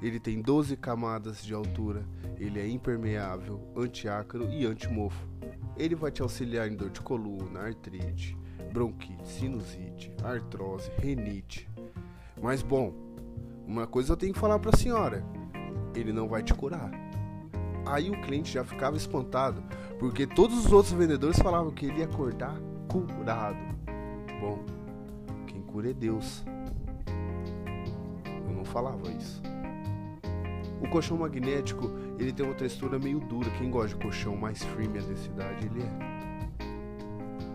ele 0.00 0.18
tem 0.18 0.40
12 0.40 0.76
camadas 0.76 1.44
de 1.44 1.52
altura, 1.52 2.04
ele 2.38 2.58
é 2.58 2.66
impermeável, 2.66 3.60
antiácaro 3.76 4.50
e 4.50 4.64
antimofo. 4.64 5.28
Ele 5.76 5.94
vai 5.94 6.10
te 6.10 6.22
auxiliar 6.22 6.68
em 6.68 6.74
dor 6.74 6.90
de 6.90 7.00
coluna, 7.00 7.60
artrite, 7.60 8.36
bronquite, 8.72 9.28
sinusite, 9.28 10.12
artrose, 10.24 10.90
renite. 10.98 11.68
Mas 12.40 12.62
bom, 12.62 12.94
uma 13.66 13.86
coisa 13.86 14.12
eu 14.12 14.16
tenho 14.16 14.32
que 14.32 14.40
falar 14.40 14.58
para 14.58 14.70
a 14.74 14.78
senhora, 14.78 15.24
ele 15.94 16.12
não 16.12 16.26
vai 16.26 16.42
te 16.42 16.54
curar 16.54 17.01
Aí 17.84 18.10
o 18.10 18.20
cliente 18.22 18.52
já 18.52 18.64
ficava 18.64 18.96
espantado, 18.96 19.62
porque 19.98 20.26
todos 20.26 20.64
os 20.64 20.72
outros 20.72 20.92
vendedores 20.92 21.38
falavam 21.38 21.70
que 21.72 21.86
ele 21.86 21.98
ia 21.98 22.04
acordar 22.04 22.54
curado. 22.88 23.58
Bom, 24.40 24.58
quem 25.46 25.62
cura 25.62 25.90
é 25.90 25.92
Deus. 25.92 26.44
Eu 28.46 28.54
não 28.54 28.64
falava 28.64 29.10
isso. 29.10 29.42
O 30.80 30.88
colchão 30.88 31.16
magnético, 31.16 31.90
ele 32.18 32.32
tem 32.32 32.44
uma 32.44 32.54
textura 32.54 32.98
meio 32.98 33.20
dura. 33.20 33.48
Quem 33.50 33.70
gosta 33.70 33.96
de 33.96 34.02
colchão 34.02 34.36
mais 34.36 34.62
firme 34.62 34.98
a 34.98 35.02
densidade, 35.02 35.66
ele 35.66 35.82
é. 35.82 36.12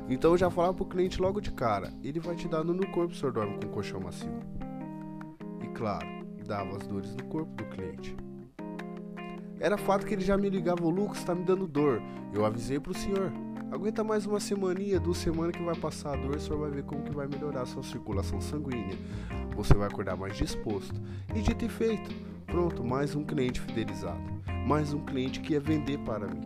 Então 0.09 0.31
eu 0.31 0.37
já 0.37 0.49
falava 0.49 0.73
pro 0.73 0.85
cliente 0.85 1.21
logo 1.21 1.41
de 1.41 1.51
cara, 1.51 1.91
ele 2.01 2.19
vai 2.19 2.33
te 2.33 2.47
dar 2.47 2.63
no 2.63 2.87
corpo 2.91 3.13
se 3.13 3.19
senhor 3.19 3.33
dorme 3.33 3.59
com 3.59 3.67
colchão 3.67 3.99
macio. 3.99 4.31
E 5.61 5.67
claro, 5.67 6.07
dava 6.45 6.77
as 6.77 6.87
dores 6.87 7.13
no 7.13 7.25
corpo 7.25 7.51
do 7.55 7.65
cliente. 7.65 8.15
Era 9.59 9.77
fato 9.77 10.05
que 10.05 10.13
ele 10.13 10.23
já 10.23 10.37
me 10.37 10.49
ligava, 10.49 10.85
o 10.85 10.89
Lucas 10.89 11.23
tá 11.23 11.33
me 11.33 11.43
dando 11.43 11.67
dor. 11.67 12.01
Eu 12.33 12.45
avisei 12.45 12.79
pro 12.79 12.93
senhor. 12.93 13.31
Aguenta 13.71 14.03
mais 14.03 14.25
uma 14.25 14.39
semaninha, 14.39 14.99
duas 14.99 15.17
semanas 15.17 15.55
que 15.55 15.63
vai 15.63 15.75
passar 15.75 16.13
a 16.13 16.15
dor, 16.15 16.35
o 16.35 16.39
senhor 16.39 16.59
vai 16.59 16.69
ver 16.69 16.83
como 16.83 17.03
que 17.03 17.11
vai 17.11 17.27
melhorar 17.27 17.63
a 17.63 17.65
sua 17.65 17.83
circulação 17.83 18.39
sanguínea. 18.39 18.97
Você 19.55 19.73
vai 19.73 19.87
acordar 19.87 20.15
mais 20.15 20.37
disposto. 20.37 21.01
E 21.35 21.41
dito 21.41 21.65
e 21.65 21.69
feito, 21.69 22.09
pronto, 22.45 22.83
mais 22.83 23.15
um 23.15 23.25
cliente 23.25 23.59
fidelizado. 23.59 24.21
Mais 24.65 24.93
um 24.93 25.03
cliente 25.03 25.41
que 25.41 25.53
ia 25.53 25.59
vender 25.59 25.97
para 25.99 26.27
mim. 26.27 26.45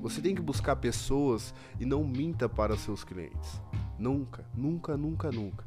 Você 0.00 0.20
tem 0.20 0.34
que 0.34 0.40
buscar 0.40 0.76
pessoas 0.76 1.52
e 1.80 1.84
não 1.84 2.04
minta 2.04 2.48
para 2.48 2.76
seus 2.76 3.02
clientes. 3.02 3.60
Nunca, 3.98 4.44
nunca, 4.54 4.96
nunca, 4.96 5.32
nunca. 5.32 5.64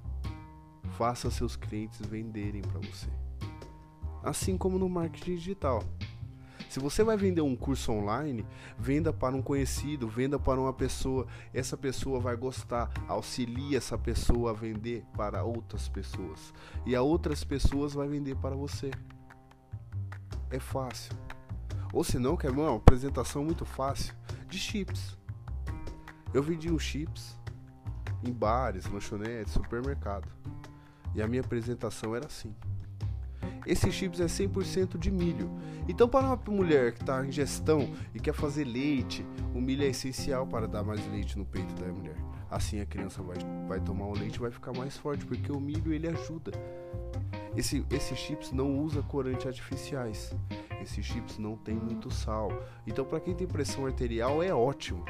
Faça 0.91 1.29
seus 1.29 1.55
clientes 1.55 1.99
venderem 2.05 2.61
para 2.61 2.79
você. 2.79 3.09
Assim 4.23 4.57
como 4.57 4.79
no 4.79 4.87
marketing 4.87 5.35
digital. 5.35 5.83
Se 6.69 6.79
você 6.79 7.03
vai 7.03 7.17
vender 7.17 7.41
um 7.41 7.55
curso 7.55 7.91
online, 7.91 8.45
venda 8.77 9.11
para 9.11 9.35
um 9.35 9.41
conhecido, 9.41 10.07
venda 10.07 10.37
para 10.37 10.61
uma 10.61 10.71
pessoa. 10.71 11.25
Essa 11.51 11.75
pessoa 11.75 12.19
vai 12.19 12.35
gostar, 12.35 12.91
auxilie 13.07 13.75
essa 13.75 13.97
pessoa 13.97 14.51
a 14.51 14.53
vender 14.53 15.03
para 15.17 15.43
outras 15.43 15.89
pessoas. 15.89 16.53
E 16.85 16.95
a 16.95 17.01
outras 17.01 17.43
pessoas 17.43 17.95
vai 17.95 18.07
vender 18.07 18.35
para 18.35 18.55
você. 18.55 18.91
É 20.51 20.59
fácil. 20.59 21.11
Ou 21.91 22.03
se 22.03 22.19
não, 22.19 22.37
quer 22.37 22.51
uma 22.51 22.75
apresentação 22.75 23.43
muito 23.43 23.65
fácil 23.65 24.13
de 24.47 24.59
chips. 24.59 25.17
Eu 26.31 26.43
vendi 26.43 26.71
uns 26.71 26.83
chips 26.83 27.35
em 28.23 28.31
bares, 28.31 28.85
lanchonetes, 28.85 29.53
supermercado. 29.53 30.29
E 31.15 31.21
a 31.23 31.27
minha 31.27 31.41
apresentação 31.41 32.15
era 32.15 32.27
assim. 32.27 32.55
Esses 33.65 33.93
chips 33.93 34.19
é 34.19 34.25
100% 34.25 34.97
de 34.97 35.11
milho. 35.11 35.49
Então, 35.87 36.07
para 36.07 36.27
uma 36.27 36.39
mulher 36.47 36.93
que 36.93 37.01
está 37.01 37.25
em 37.25 37.31
gestão 37.31 37.89
e 38.13 38.19
quer 38.19 38.33
fazer 38.33 38.63
leite, 38.63 39.25
o 39.53 39.61
milho 39.61 39.83
é 39.83 39.87
essencial 39.87 40.45
para 40.45 40.67
dar 40.67 40.83
mais 40.83 41.05
leite 41.11 41.37
no 41.37 41.45
peito 41.45 41.73
da 41.75 41.91
mulher. 41.91 42.15
Assim 42.49 42.79
a 42.79 42.85
criança 42.85 43.21
vai, 43.21 43.37
vai 43.67 43.79
tomar 43.79 44.07
o 44.07 44.13
leite 44.13 44.35
e 44.35 44.39
vai 44.39 44.51
ficar 44.51 44.73
mais 44.73 44.97
forte, 44.97 45.25
porque 45.25 45.51
o 45.51 45.59
milho 45.59 45.93
ele 45.93 46.07
ajuda. 46.07 46.51
Esse, 47.55 47.85
esses 47.91 48.17
chips 48.17 48.51
não 48.51 48.79
usa 48.79 49.01
corante 49.03 49.47
artificiais. 49.47 50.33
Esses 50.81 51.05
chips 51.05 51.37
não 51.37 51.57
tem 51.57 51.75
muito 51.75 52.11
sal. 52.11 52.51
Então, 52.87 53.03
para 53.05 53.19
quem 53.19 53.35
tem 53.35 53.45
pressão 53.45 53.85
arterial, 53.85 54.41
é 54.41 54.53
ótimo. 54.53 55.03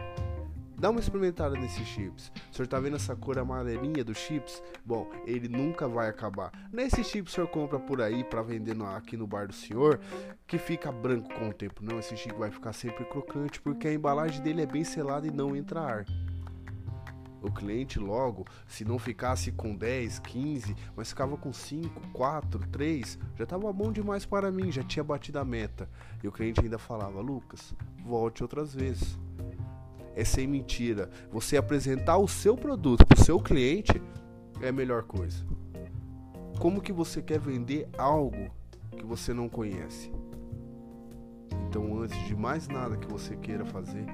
Dá 0.80 0.90
uma 0.90 1.02
experimentada 1.02 1.58
nesses 1.58 1.86
chips. 1.86 2.32
O 2.50 2.56
senhor 2.56 2.68
tá 2.68 2.80
vendo 2.80 2.96
essa 2.96 3.14
cor 3.14 3.38
amarelinha 3.38 4.02
dos 4.02 4.18
chips? 4.18 4.64
Bom, 4.86 5.12
ele 5.26 5.50
nunca 5.50 5.90
vai 5.90 6.08
acabar. 6.08 6.54
Nesse 6.72 7.04
chip 7.04 7.28
o 7.28 7.32
senhor 7.32 7.48
compra 7.48 7.78
por 7.78 8.02
aí 8.02 8.24
para 8.24 8.42
vender 8.42 8.74
no, 8.74 8.86
aqui 8.86 9.18
no 9.18 9.28
bar 9.28 9.48
do 9.48 9.54
senhor, 9.54 10.00
que 10.48 10.58
fica 10.58 10.90
branco 10.90 11.34
com 11.34 11.50
o 11.50 11.54
tempo. 11.54 11.84
Não, 11.84 12.00
esse 12.00 12.16
chip 12.16 12.34
vai 12.34 12.50
ficar 12.50 12.72
sempre 12.72 13.04
crocante, 13.04 13.60
porque 13.60 13.90
a 13.90 13.94
embalagem 13.94 14.42
dele 14.42 14.62
é 14.62 14.66
bem 14.66 14.86
selada 14.86 15.28
e 15.28 15.32
não 15.32 15.54
entra 15.54 15.82
ar. 15.82 16.06
O 17.42 17.52
cliente 17.52 18.00
logo, 18.00 18.46
se 18.66 18.86
não 18.86 18.98
ficasse 18.98 19.52
com 19.52 19.76
10, 19.76 20.20
15, 20.20 20.76
mas 20.96 21.10
ficava 21.10 21.36
com 21.36 21.52
5, 21.52 22.10
4, 22.14 22.68
3, 22.68 23.20
já 23.36 23.44
estava 23.44 23.72
bom 23.74 23.92
demais 23.92 24.26
para 24.26 24.50
mim, 24.50 24.72
já 24.72 24.84
tinha 24.84 25.04
batido 25.04 25.40
a 25.40 25.46
meta. 25.46 25.90
E 26.24 26.28
o 26.28 26.32
cliente 26.32 26.62
ainda 26.62 26.78
falava: 26.78 27.20
Lucas, 27.20 27.74
volte 28.06 28.44
outras 28.44 28.74
vezes 28.74 29.18
é 30.16 30.24
sem 30.24 30.48
mentira. 30.48 31.10
Você 31.32 31.58
apresentar 31.58 32.18
o 32.18 32.28
seu 32.28 32.56
produto 32.56 33.06
para 33.06 33.20
o 33.20 33.24
seu 33.24 33.40
cliente 33.40 34.02
é 34.62 34.70
a 34.70 34.74
melhor 34.74 35.04
coisa. 35.04 35.46
Como 36.60 36.82
que 36.82 36.92
você 36.92 37.22
quer 37.22 37.40
vender 37.40 37.88
algo 37.98 38.50
que 38.98 39.06
você 39.06 39.34
não 39.34 39.48
conhece? 39.48 40.12
Então, 41.68 42.02
antes 42.02 42.18
de 42.28 42.36
mais 42.36 42.68
nada 42.68 42.98
que 42.98 43.08
você 43.08 43.36
queira 43.36 43.66
fazer, 43.66 44.06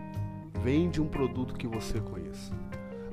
vende 0.61 1.01
um 1.01 1.07
produto 1.07 1.55
que 1.55 1.67
você 1.67 1.99
conheça. 1.99 2.53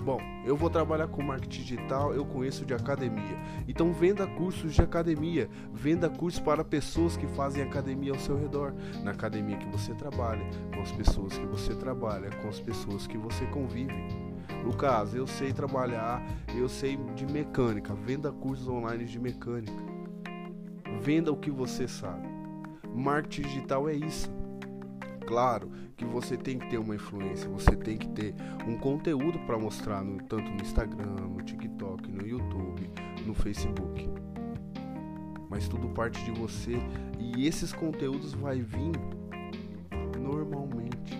Bom, 0.05 0.19
eu 0.45 0.57
vou 0.57 0.69
trabalhar 0.69 1.07
com 1.07 1.23
marketing 1.23 1.63
digital, 1.63 2.13
eu 2.13 2.25
conheço 2.25 2.67
de 2.67 2.75
academia. 2.75 3.39
Então 3.69 3.93
venda 3.93 4.27
cursos 4.27 4.75
de 4.75 4.83
academia, 4.83 5.49
venda 5.73 6.11
cursos 6.11 6.41
para 6.41 6.65
pessoas 6.65 7.17
que 7.17 7.29
fazem 7.29 7.63
academia 7.63 8.13
ao 8.13 8.19
seu 8.19 8.37
redor, 8.37 8.75
na 9.05 9.13
academia 9.13 9.57
que 9.57 9.69
você 9.69 9.95
trabalha, 9.95 10.45
com 10.75 10.83
as 10.83 10.91
pessoas 10.91 11.39
que 11.39 11.47
você 11.47 11.73
trabalha, 11.77 12.31
com 12.43 12.49
as 12.49 12.59
pessoas 12.59 13.07
que 13.07 13.17
você 13.17 13.47
convive. 13.47 13.95
Lucas, 14.65 15.15
eu 15.15 15.27
sei 15.27 15.53
trabalhar, 15.53 16.21
eu 16.53 16.69
sei 16.69 16.97
de 17.15 17.25
mecânica, 17.25 17.95
venda 17.95 18.33
cursos 18.33 18.67
online 18.67 19.05
de 19.05 19.21
mecânica. 19.21 19.73
Venda 21.01 21.31
o 21.31 21.37
que 21.37 21.51
você 21.51 21.87
sabe. 21.87 22.29
Marketing 22.93 23.43
digital 23.43 23.89
é 23.89 23.95
isso. 23.95 24.42
Claro 25.26 25.71
que 25.97 26.05
você 26.05 26.37
tem 26.37 26.59
que 26.59 26.69
ter 26.69 26.79
uma 26.79 26.95
influência, 26.95 27.49
você 27.49 27.76
tem 27.76 27.97
que 27.97 28.09
ter 28.09 28.35
um 28.67 28.76
conteúdo 28.76 29.38
para 29.47 29.59
mostrar 29.59 30.02
no, 30.02 30.23
tanto 30.25 30.50
no 30.50 30.61
Instagram, 30.61 31.29
no 31.29 31.43
TikTok, 31.43 32.11
no 32.11 32.26
YouTube, 32.26 32.91
no 33.25 33.35
Facebook. 33.35 34.09
Mas 35.49 35.69
tudo 35.69 35.88
parte 35.91 36.23
de 36.25 36.31
você 36.33 36.76
e 37.19 37.47
esses 37.47 37.73
conteúdos 37.73 38.33
vai 38.35 38.61
vir 38.61 38.93
normalmente, 40.19 41.19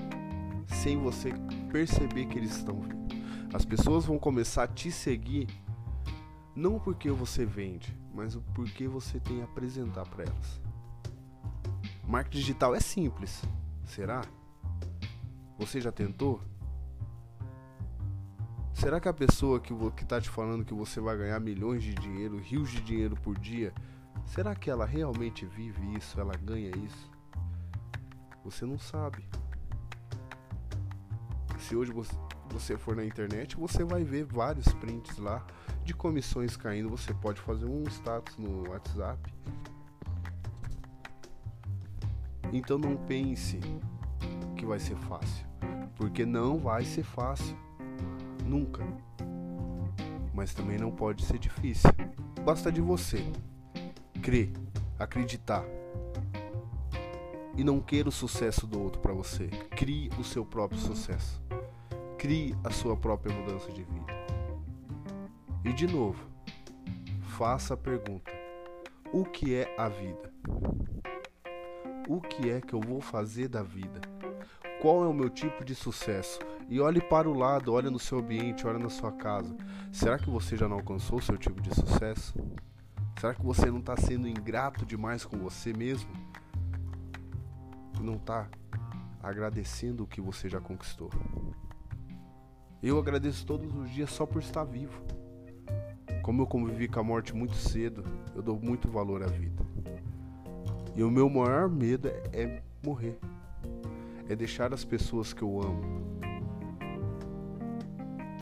sem 0.67 0.99
você 0.99 1.33
perceber 1.71 2.27
que 2.27 2.39
eles 2.39 2.57
estão 2.57 2.81
vindo. 2.81 3.03
As 3.53 3.65
pessoas 3.65 4.07
vão 4.07 4.19
começar 4.19 4.65
a 4.65 4.69
te 4.69 4.91
seguir 4.91 5.47
não 6.55 6.79
porque 6.79 7.11
você 7.11 7.45
vende, 7.45 7.97
mas 8.15 8.37
porque 8.55 8.87
você 8.87 9.19
tem 9.21 9.41
a 9.41 9.45
apresentar 9.45 10.07
para 10.07 10.25
elas. 10.25 10.61
Marketing 12.07 12.39
digital 12.39 12.75
é 12.75 12.81
simples, 12.81 13.43
será? 13.85 14.23
Você 15.59 15.81
já 15.81 15.93
tentou? 15.93 16.41
Será 18.73 18.99
que 18.99 19.09
a 19.09 19.13
pessoa 19.13 19.61
que 19.61 19.73
está 20.03 20.21
te 20.21 20.29
falando 20.29 20.65
que 20.65 20.75
você 20.75 21.01
vai 21.01 21.17
ganhar 21.17 21.39
milhões 21.39 21.83
de 21.83 21.95
dinheiro, 21.95 22.39
rios 22.39 22.71
de 22.71 22.81
dinheiro 22.81 23.15
por 23.17 23.39
dia, 23.39 23.73
será 24.27 24.57
que 24.57 24.69
ela 24.69 24.85
realmente 24.85 25.47
vive 25.47 25.95
isso? 25.97 26.19
Ela 26.19 26.35
ganha 26.37 26.71
isso? 26.77 27.11
Você 28.45 28.67
não 28.67 28.79
sabe. 28.79 29.25
Se 31.61 31.77
hoje 31.77 31.93
você, 32.51 32.77
for 32.77 32.97
na 32.97 33.05
internet, 33.05 33.57
você 33.57 33.85
vai 33.85 34.03
ver 34.03 34.25
vários 34.25 34.67
prints 34.75 35.17
lá 35.17 35.47
de 35.85 35.95
comissões 35.95 36.57
caindo. 36.57 36.89
Você 36.89 37.15
pode 37.15 37.41
fazer 37.41 37.67
um 37.67 37.85
status 37.85 38.37
no 38.37 38.69
WhatsApp. 38.69 39.33
Então 42.53 42.77
não 42.77 42.97
pense 42.97 43.59
que 44.57 44.67
vai 44.67 44.79
ser 44.79 44.97
fácil, 44.97 45.47
porque 45.97 46.27
não 46.27 46.59
vai 46.59 46.85
ser 46.85 47.03
fácil. 47.03 47.57
Nunca. 48.45 48.85
Mas 50.35 50.53
também 50.53 50.79
não 50.79 50.91
pode 50.91 51.25
ser 51.25 51.39
difícil. 51.39 51.91
Basta 52.45 52.71
de 52.71 52.81
você 52.81 53.25
crer, 54.21 54.53
acreditar. 54.99 55.65
E 57.57 57.65
não 57.65 57.81
queira 57.81 58.09
o 58.09 58.13
sucesso 58.13 58.67
do 58.67 58.81
outro 58.81 59.01
para 59.01 59.13
você. 59.13 59.47
Crie 59.71 60.11
o 60.19 60.25
seu 60.25 60.45
próprio 60.45 60.79
sucesso. 60.79 61.41
Crie 62.19 62.55
a 62.65 62.71
sua 62.71 62.97
própria 62.97 63.35
mudança 63.35 63.71
de 63.73 63.83
vida. 63.83 64.13
E 65.65 65.73
de 65.73 65.87
novo, 65.87 66.25
faça 67.39 67.75
a 67.75 67.77
pergunta: 67.77 68.31
o 69.13 69.25
que 69.25 69.55
é 69.55 69.75
a 69.79 69.89
vida? 69.89 70.33
O 72.09 72.21
que 72.21 72.51
é 72.51 72.61
que 72.61 72.75
eu 72.75 72.81
vou 72.81 73.01
fazer 73.01 73.49
da 73.49 73.63
vida? 73.63 74.01
Qual 74.81 75.05
é 75.05 75.07
o 75.07 75.13
meu 75.13 75.31
tipo 75.31 75.65
de 75.65 75.75
sucesso? 75.75 76.41
E 76.69 76.81
olhe 76.81 77.01
para 77.01 77.29
o 77.29 77.33
lado, 77.33 77.73
olhe 77.73 77.89
no 77.91 77.99
seu 77.99 78.19
ambiente, 78.19 78.67
olhe 78.67 78.83
na 78.83 78.91
sua 78.91 79.13
casa. 79.13 79.57
Será 79.93 80.19
que 80.19 80.29
você 80.29 80.57
já 80.57 80.69
não 80.69 80.79
alcançou 80.79 81.19
o 81.19 81.23
seu 81.23 81.39
tipo 81.39 81.61
de 81.61 81.73
sucesso? 81.75 82.35
Será 83.21 83.35
que 83.35 83.43
você 83.43 83.71
não 83.71 83.79
está 83.79 83.97
sendo 83.97 84.27
ingrato 84.27 84.85
demais 84.85 85.25
com 85.25 85.39
você 85.39 85.73
mesmo? 85.73 86.11
Não 88.01 88.15
está 88.15 88.49
agradecendo 89.23 90.03
o 90.03 90.07
que 90.07 90.21
você 90.21 90.49
já 90.49 90.61
conquistou? 90.61 91.11
Eu 92.83 92.99
agradeço 92.99 93.47
todos 93.47 93.73
os 93.77 93.89
dias 93.89 94.11
só 94.11 94.27
por 94.27 94.43
estar 94.43 94.65
vivo. 94.65 95.01
Como 96.21 96.43
eu 96.43 96.47
convivi 96.49 96.89
com 96.89 96.99
a 96.99 97.05
morte 97.05 97.33
muito 97.33 97.55
cedo, 97.55 98.03
eu 98.35 98.43
dou 98.43 98.59
muito 98.59 98.89
valor 98.89 99.23
à 99.23 99.27
vida. 99.27 99.62
E 100.95 101.03
o 101.03 101.11
meu 101.11 101.29
maior 101.29 101.69
medo 101.69 102.09
é, 102.09 102.23
é 102.33 102.63
morrer. 102.85 103.19
É 104.29 104.37
deixar 104.37 104.73
as 104.73 104.85
pessoas 104.85 105.33
que 105.33 105.43
eu 105.43 105.61
amo. 105.61 106.03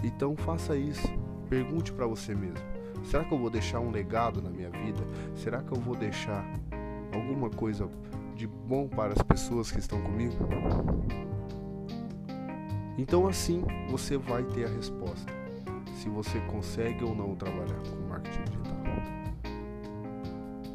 Então 0.02 0.36
faça 0.36 0.76
isso. 0.76 1.08
Pergunte 1.48 1.92
para 1.92 2.06
você 2.06 2.34
mesmo: 2.34 2.64
será 3.04 3.24
que 3.24 3.32
eu 3.32 3.38
vou 3.38 3.50
deixar 3.50 3.80
um 3.80 3.90
legado 3.90 4.40
na 4.42 4.50
minha 4.50 4.70
vida? 4.70 5.02
Será 5.34 5.62
que 5.62 5.72
eu 5.72 5.80
vou 5.80 5.96
deixar 5.96 6.44
alguma 7.12 7.50
coisa 7.50 7.88
de 8.34 8.46
bom 8.46 8.88
para 8.88 9.12
as 9.12 9.22
pessoas 9.22 9.70
que 9.70 9.78
estão 9.78 10.00
comigo? 10.02 10.34
Então 12.96 13.26
assim 13.26 13.64
você 13.90 14.16
vai 14.16 14.44
ter 14.44 14.66
a 14.66 14.68
resposta 14.68 15.32
se 15.94 16.08
você 16.08 16.40
consegue 16.40 17.04
ou 17.04 17.14
não 17.14 17.34
trabalhar 17.34 17.80
com 17.90 18.08
marketing. 18.08 18.59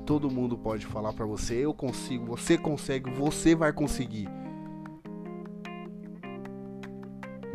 Todo 0.05 0.29
mundo 0.29 0.55
pode 0.55 0.85
falar 0.85 1.13
para 1.13 1.25
você, 1.25 1.65
eu 1.65 1.73
consigo, 1.73 2.27
você 2.27 2.59
consegue, 2.59 3.09
você 3.09 3.55
vai 3.55 3.73
conseguir. 3.73 4.29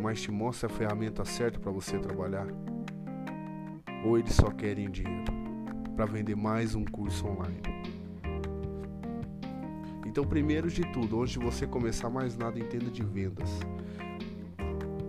Mas 0.01 0.21
te 0.21 0.29
mostra 0.31 0.67
a 0.67 0.69
ferramenta 0.69 1.23
certa 1.23 1.59
para 1.59 1.71
você 1.71 1.97
trabalhar? 1.97 2.47
Ou 4.03 4.17
eles 4.17 4.33
só 4.33 4.51
querem 4.51 4.91
dinheiro 4.91 5.31
para 5.95 6.05
vender 6.05 6.35
mais 6.35 6.75
um 6.75 6.83
curso 6.83 7.25
online? 7.25 7.61
Então, 10.05 10.25
primeiro 10.25 10.69
de 10.69 10.81
tudo, 10.91 11.21
antes 11.21 11.33
de 11.33 11.39
você 11.39 11.65
começar 11.65 12.09
mais 12.09 12.35
nada, 12.35 12.59
entenda 12.59 12.91
de 12.91 13.01
vendas. 13.01 13.49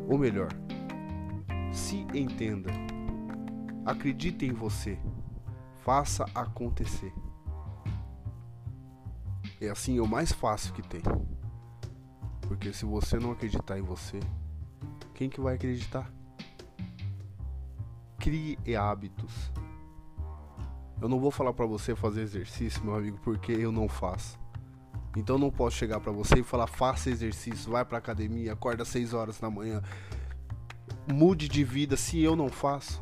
Ou 0.09 0.16
melhor, 0.16 0.50
se 1.72 2.07
entenda. 2.14 2.70
Acredite 3.85 4.46
em 4.46 4.52
você. 4.52 4.96
Faça 5.83 6.24
acontecer. 6.33 7.12
É 9.62 9.70
assim 9.70 9.96
é 9.96 10.03
o 10.03 10.09
mais 10.09 10.33
fácil 10.33 10.75
que 10.75 10.83
tem. 10.83 11.01
Porque 12.40 12.72
se 12.72 12.85
você 12.85 13.16
não 13.16 13.31
acreditar 13.31 13.79
em 13.79 13.83
você, 13.83 14.18
quem 15.14 15.31
que 15.31 15.40
vai 15.40 15.55
acreditar? 15.55 16.12
Crie 18.18 18.59
hábitos. 18.77 19.53
Eu 21.01 21.09
não 21.09 21.20
vou 21.20 21.31
falar 21.31 21.53
para 21.53 21.64
você 21.64 21.94
fazer 21.94 22.22
exercício, 22.22 22.83
meu 22.85 22.96
amigo, 22.96 23.20
porque 23.22 23.53
eu 23.53 23.70
não 23.70 23.88
faço. 23.88 24.37
Então 25.16 25.38
não 25.38 25.48
posso 25.48 25.77
chegar 25.77 26.01
para 26.01 26.11
você 26.11 26.40
e 26.40 26.42
falar 26.42 26.66
faça 26.66 27.09
exercício, 27.09 27.70
vai 27.70 27.85
para 27.85 27.98
academia, 27.98 28.55
acorda 28.55 28.83
às 28.83 28.88
6 28.88 29.14
horas 29.14 29.38
da 29.38 29.48
manhã. 29.48 29.81
Mude 31.07 31.48
de 31.48 31.62
vida 31.62 31.96
se 31.96 32.20
eu 32.20 32.35
não 32.35 32.48
faço. 32.48 33.01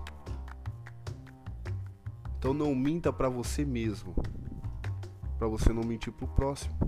Então 2.39 2.53
não 2.53 2.75
minta 2.75 3.11
para 3.11 3.31
você 3.31 3.65
mesmo. 3.65 4.15
Para 5.41 5.49
você 5.49 5.73
não 5.73 5.83
mentir 5.83 6.13
pro 6.13 6.29
próximo. 6.29 6.79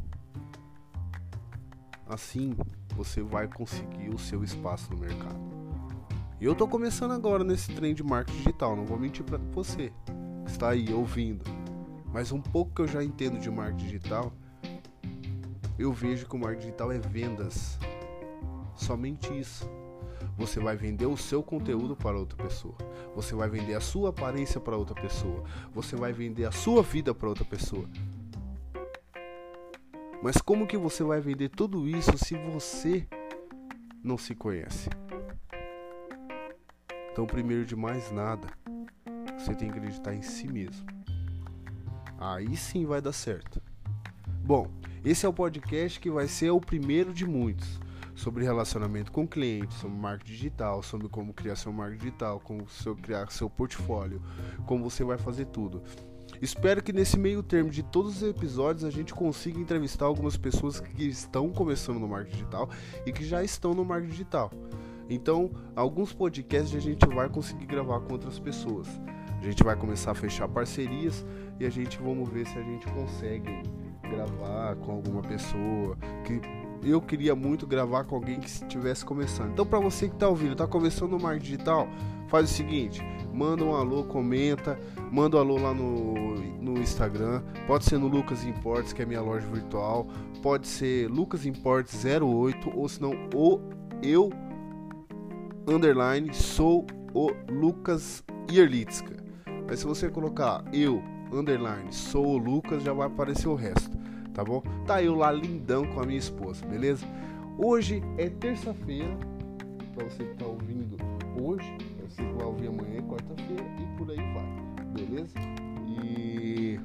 Assim, 2.06 2.54
você 2.94 3.22
vai 3.22 3.48
conseguir 3.48 4.10
o 4.10 4.18
seu 4.18 4.44
espaço 4.44 4.92
no 4.92 4.98
mercado. 4.98 5.40
E 6.38 6.44
eu 6.44 6.54
tô 6.54 6.68
começando 6.68 7.12
agora 7.12 7.42
nesse 7.42 7.72
trem 7.72 7.94
de 7.94 8.02
marketing 8.02 8.36
digital, 8.36 8.76
não 8.76 8.84
vou 8.84 8.98
mentir 8.98 9.24
para 9.24 9.38
você. 9.38 9.90
Está 10.46 10.68
aí 10.68 10.92
ouvindo. 10.92 11.42
Mas 12.12 12.30
um 12.30 12.42
pouco 12.42 12.74
que 12.74 12.82
eu 12.82 12.86
já 12.86 13.02
entendo 13.02 13.38
de 13.38 13.50
marketing 13.50 13.86
digital, 13.86 14.30
eu 15.78 15.90
vejo 15.90 16.28
que 16.28 16.36
o 16.36 16.38
marketing 16.38 16.66
digital 16.66 16.92
é 16.92 16.98
vendas. 16.98 17.78
Somente 18.74 19.32
isso. 19.32 19.66
Você 20.36 20.60
vai 20.60 20.76
vender 20.76 21.06
o 21.06 21.16
seu 21.16 21.42
conteúdo 21.42 21.96
para 21.96 22.18
outra 22.18 22.36
pessoa. 22.36 22.76
Você 23.16 23.34
vai 23.34 23.48
vender 23.48 23.76
a 23.76 23.80
sua 23.80 24.10
aparência 24.10 24.60
para 24.60 24.76
outra 24.76 24.94
pessoa. 24.94 25.42
Você 25.72 25.96
vai 25.96 26.12
vender 26.12 26.44
a 26.44 26.52
sua 26.52 26.82
vida 26.82 27.14
para 27.14 27.30
outra 27.30 27.46
pessoa. 27.46 27.88
Mas 30.22 30.37
como 30.37 30.68
que 30.68 30.76
você 30.76 31.02
vai 31.02 31.20
vender 31.20 31.48
tudo 31.48 31.88
isso 31.88 32.16
se 32.16 32.37
você 32.37 33.08
não 34.04 34.16
se 34.16 34.37
conhece? 34.37 34.88
Então, 37.11 37.26
primeiro 37.26 37.66
de 37.66 37.74
mais 37.74 38.12
nada, 38.12 38.46
você 39.37 39.52
tem 39.54 39.68
que 39.68 39.78
acreditar 39.78 40.14
em 40.14 40.22
si 40.22 40.46
mesmo. 40.46 40.87
Aí 42.18 42.56
sim 42.56 42.87
vai 42.87 43.02
dar 43.02 43.12
certo. 43.12 43.61
Bom, 44.44 44.70
esse 45.04 45.26
é 45.26 45.28
o 45.28 45.32
podcast 45.32 45.98
que 45.98 46.11
vai 46.11 46.28
ser 46.28 46.50
o 46.50 46.61
primeiro 46.61 47.12
de 47.12 47.26
muitos 47.26 47.80
sobre 48.14 48.44
relacionamento 48.44 49.11
com 49.11 49.26
clientes, 49.26 49.78
sobre 49.78 49.98
marketing 49.98 50.32
digital, 50.32 50.82
sobre 50.82 51.08
como 51.08 51.35
criar 51.35 51.56
seu 51.56 51.72
marketing 51.72 52.04
digital, 52.04 52.38
como 52.38 52.68
seu, 52.68 52.94
criar 52.94 53.28
seu 53.32 53.50
portfólio, 53.50 54.22
como 54.66 54.88
você 54.88 55.02
vai 55.02 55.18
fazer 55.18 55.46
tudo. 55.46 55.82
Espero 56.42 56.83
que 56.83 56.92
nesse 56.92 57.16
meio 57.16 57.40
termo 57.40 57.70
de 57.70 57.85
todos 57.85 58.16
os 58.16 58.28
episódios 58.28 58.85
a 58.85 58.90
gente 58.90 59.14
consiga 59.14 59.61
entrevistar 59.61 60.07
algumas 60.07 60.37
pessoas 60.37 60.81
que 60.81 61.05
estão 61.05 61.48
começando 61.50 62.00
no 62.00 62.09
marketing 62.09 62.38
digital 62.38 62.68
e 63.07 63.12
que 63.12 63.24
já 63.24 63.44
estão 63.44 63.72
no 63.72 63.85
marketing 63.85 64.11
digital. 64.11 64.50
Então, 65.09 65.52
alguns 65.76 66.12
podcasts 66.12 66.74
a 66.74 66.81
gente 66.81 67.07
vai 67.07 67.28
conseguir 67.28 67.66
gravar 67.66 68.00
com 68.00 68.14
outras 68.14 68.40
pessoas. 68.40 68.88
A 69.40 69.44
gente 69.44 69.62
vai 69.62 69.76
começar 69.76 70.11
a 70.11 70.14
fechar 70.16 70.48
parcerias 70.48 71.24
e 71.61 71.64
a 71.64 71.70
gente 71.70 71.96
vamos 71.98 72.28
ver 72.28 72.44
se 72.44 72.59
a 72.59 72.62
gente 72.62 72.88
consegue 72.88 73.62
gravar 74.02 74.74
com 74.76 74.90
alguma 74.90 75.22
pessoa 75.22 75.96
que 76.24 76.40
eu 76.83 77.01
queria 77.01 77.35
muito 77.35 77.66
gravar 77.66 78.05
com 78.05 78.16
alguém 78.16 78.40
que 78.40 78.49
estivesse 78.49 79.05
começando. 79.05 79.53
Então, 79.53 79.64
para 79.64 79.79
você 79.79 80.09
que 80.09 80.14
está 80.14 80.29
ouvindo, 80.29 80.53
está 80.53 80.66
começando 80.66 81.11
no 81.11 81.21
marketing 81.21 81.45
digital, 81.45 81.88
faz 82.29 82.51
o 82.51 82.53
seguinte: 82.53 83.01
manda 83.33 83.64
um 83.64 83.75
alô, 83.75 84.05
comenta, 84.05 84.79
manda 85.11 85.37
um 85.37 85.40
alô 85.40 85.57
lá 85.59 85.73
no, 85.73 86.35
no 86.61 86.79
Instagram. 86.79 87.42
Pode 87.66 87.85
ser 87.85 87.99
no 87.99 88.09
Lucas 88.09 88.45
Imports, 88.45 88.92
que 88.92 89.03
é 89.03 89.07
minha 89.07 89.21
loja 89.21 89.47
virtual. 89.47 90.09
Pode 90.42 90.66
ser 90.66 91.09
Lucas 91.09 91.47
Imports 91.47 92.05
08 92.05 92.71
ou 92.77 92.88
senão 92.88 93.12
o 93.35 93.61
eu 94.03 94.31
underline 95.68 96.35
sou 96.35 96.85
o 97.14 97.31
Lucas 97.49 98.25
Ierlitzka. 98.51 99.23
Mas 99.68 99.79
se 99.79 99.87
você 99.87 100.11
colocar 100.11 100.64
eu 100.73 101.01
underline 101.33 101.92
sou 101.92 102.27
o 102.27 102.37
Lucas, 102.37 102.83
já 102.83 102.92
vai 102.92 103.07
aparecer 103.07 103.49
o 103.49 103.55
resto 103.55 104.01
tá 104.33 104.45
bom? 104.45 104.62
Tá 104.87 105.03
eu 105.03 105.14
lá 105.14 105.31
lindão 105.31 105.87
com 105.92 106.01
a 106.01 106.07
minha 106.07 106.18
esposa, 106.18 106.64
beleza? 106.66 107.07
Hoje 107.59 108.03
é 108.18 108.29
terça-feira, 108.29 109.16
para 109.95 110.05
você 110.05 110.25
que 110.25 110.35
tá 110.37 110.47
ouvindo 110.47 110.97
hoje, 111.40 111.71
você 112.09 112.23
que 112.23 112.33
vai 112.33 112.47
ouvir 112.47 112.68
amanhã, 112.68 113.03
quarta-feira 113.03 113.64
e 113.79 113.97
por 113.97 114.11
aí 114.11 114.16
vai, 114.16 114.87
beleza? 114.95 115.35
E 115.87 116.81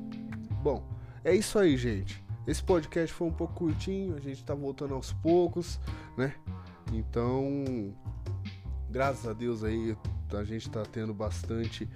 bom, 0.62 0.84
é 1.24 1.34
isso 1.36 1.58
aí, 1.58 1.78
gente. 1.78 2.24
Esse 2.46 2.64
podcast 2.64 3.14
foi 3.14 3.28
um 3.28 3.34
pouco 3.34 3.54
curtinho, 3.54 4.16
a 4.16 4.20
gente 4.20 4.44
tá 4.44 4.54
voltando 4.54 4.94
aos 4.94 5.14
poucos, 5.14 5.80
né? 6.18 6.34
Então, 6.94 7.94
graças 8.90 9.28
a 9.28 9.34
Deus 9.34 9.64
aí 9.64 9.98
a 10.34 10.44
gente 10.44 10.70
tá 10.70 10.84
tendo 10.84 11.14
bastante 11.14 11.88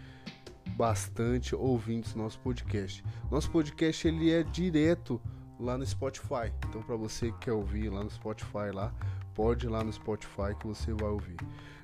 bastante 0.77 1.53
ouvintes 1.53 2.15
no 2.15 2.23
nosso 2.23 2.39
podcast. 2.39 3.03
Nosso 3.29 3.51
podcast 3.51 4.07
ele 4.07 4.31
é 4.31 4.41
direto 4.41 5.21
lá 5.61 5.77
no 5.77 5.85
Spotify. 5.85 6.51
Então 6.67 6.81
para 6.81 6.95
você 6.95 7.31
que 7.31 7.39
quer 7.39 7.53
ouvir 7.53 7.89
lá 7.89 8.03
no 8.03 8.09
Spotify 8.09 8.71
lá, 8.73 8.93
pode 9.33 9.65
ir 9.65 9.69
lá 9.69 9.83
no 9.83 9.91
Spotify 9.93 10.55
que 10.59 10.67
você 10.67 10.93
vai 10.93 11.09
ouvir. 11.09 11.37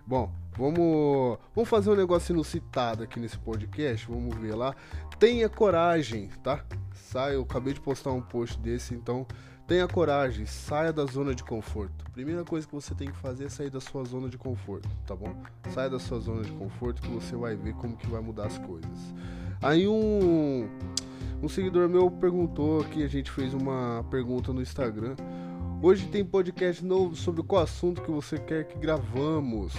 Bom, 0.06 0.32
vamos, 0.58 1.38
vamos 1.54 1.70
fazer 1.70 1.90
um 1.90 1.96
negócio 1.96 2.34
inusitado 2.34 3.04
aqui 3.04 3.20
nesse 3.20 3.38
podcast, 3.38 4.08
vamos 4.08 4.36
ver 4.38 4.56
lá. 4.56 4.74
Tenha 5.20 5.50
coragem, 5.50 6.30
tá? 6.42 6.64
Sai, 6.94 7.36
eu 7.36 7.42
acabei 7.42 7.74
de 7.74 7.82
postar 7.82 8.12
um 8.12 8.22
post 8.22 8.58
desse, 8.60 8.94
então 8.94 9.28
tenha 9.68 9.86
coragem, 9.86 10.46
saia 10.46 10.94
da 10.94 11.06
zona 11.06 11.36
de 11.36 11.44
conforto. 11.44 12.10
Primeira 12.14 12.46
coisa 12.46 12.66
que 12.66 12.74
você 12.74 12.96
tem 12.96 13.10
que 13.10 13.18
fazer 13.18 13.46
é 13.46 13.50
sair 13.50 13.70
da 13.70 13.82
sua 13.82 14.06
zona 14.06 14.30
de 14.30 14.38
conforto, 14.38 14.88
tá 15.06 15.14
bom? 15.14 15.36
Saia 15.74 15.90
da 15.90 16.00
sua 16.00 16.20
zona 16.20 16.42
de 16.42 16.54
conforto 16.54 17.02
que 17.02 17.10
você 17.10 17.36
vai 17.36 17.58
ver 17.58 17.74
como 17.74 17.98
que 17.98 18.08
vai 18.08 18.22
mudar 18.22 18.46
as 18.46 18.58
coisas. 18.60 19.14
Aí 19.62 19.88
um 19.88 20.70
um 21.42 21.50
seguidor 21.50 21.88
meu 21.88 22.10
perguntou 22.10 22.84
que 22.86 23.04
a 23.04 23.08
gente 23.08 23.32
fez 23.32 23.54
uma 23.54 24.06
pergunta 24.10 24.52
no 24.54 24.62
Instagram. 24.62 25.16
Hoje 25.82 26.08
tem 26.08 26.26
podcast 26.26 26.84
novo 26.84 27.16
sobre 27.16 27.44
qual 27.44 27.62
assunto 27.62 28.02
que 28.02 28.12
você 28.12 28.38
quer 28.38 28.68
que 28.68 28.78
gravamos. 28.78 29.74